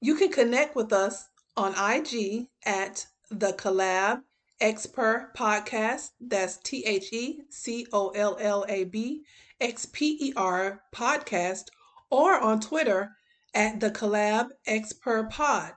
You 0.00 0.16
can 0.16 0.30
connect 0.30 0.76
with 0.76 0.92
us 0.92 1.28
on 1.58 1.74
IG 1.74 2.46
at 2.64 3.04
the 3.30 3.52
collab 3.52 4.22
Xper 4.62 5.34
Podcast. 5.36 6.10
That's 6.20 6.56
T 6.58 6.84
H 6.84 7.12
E 7.12 7.40
C 7.50 7.84
O 7.92 8.10
L 8.10 8.36
L 8.40 8.64
A 8.68 8.84
B 8.84 9.24
X 9.60 9.86
P 9.86 10.16
E 10.20 10.32
R 10.36 10.82
Podcast, 10.94 11.64
or 12.10 12.38
on 12.40 12.60
Twitter 12.60 13.10
at 13.54 13.80
the 13.80 13.90
Collab 13.90 14.50
Xper 14.68 15.28
Pod. 15.28 15.72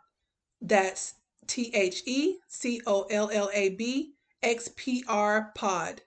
That's 0.62 1.16
T 1.48 1.72
H 1.74 2.04
E 2.06 2.38
C 2.48 2.80
O 2.86 3.04
L 3.10 3.32
L 3.34 3.50
A 3.52 3.70
B 3.70 4.14
X 4.44 4.70
P 4.76 5.04
R 5.08 5.52
Pod. 5.56 6.02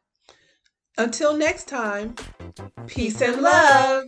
Until 0.97 1.37
next 1.37 1.67
time, 1.67 2.15
peace 2.87 3.21
and 3.21 3.43
love. 3.43 4.05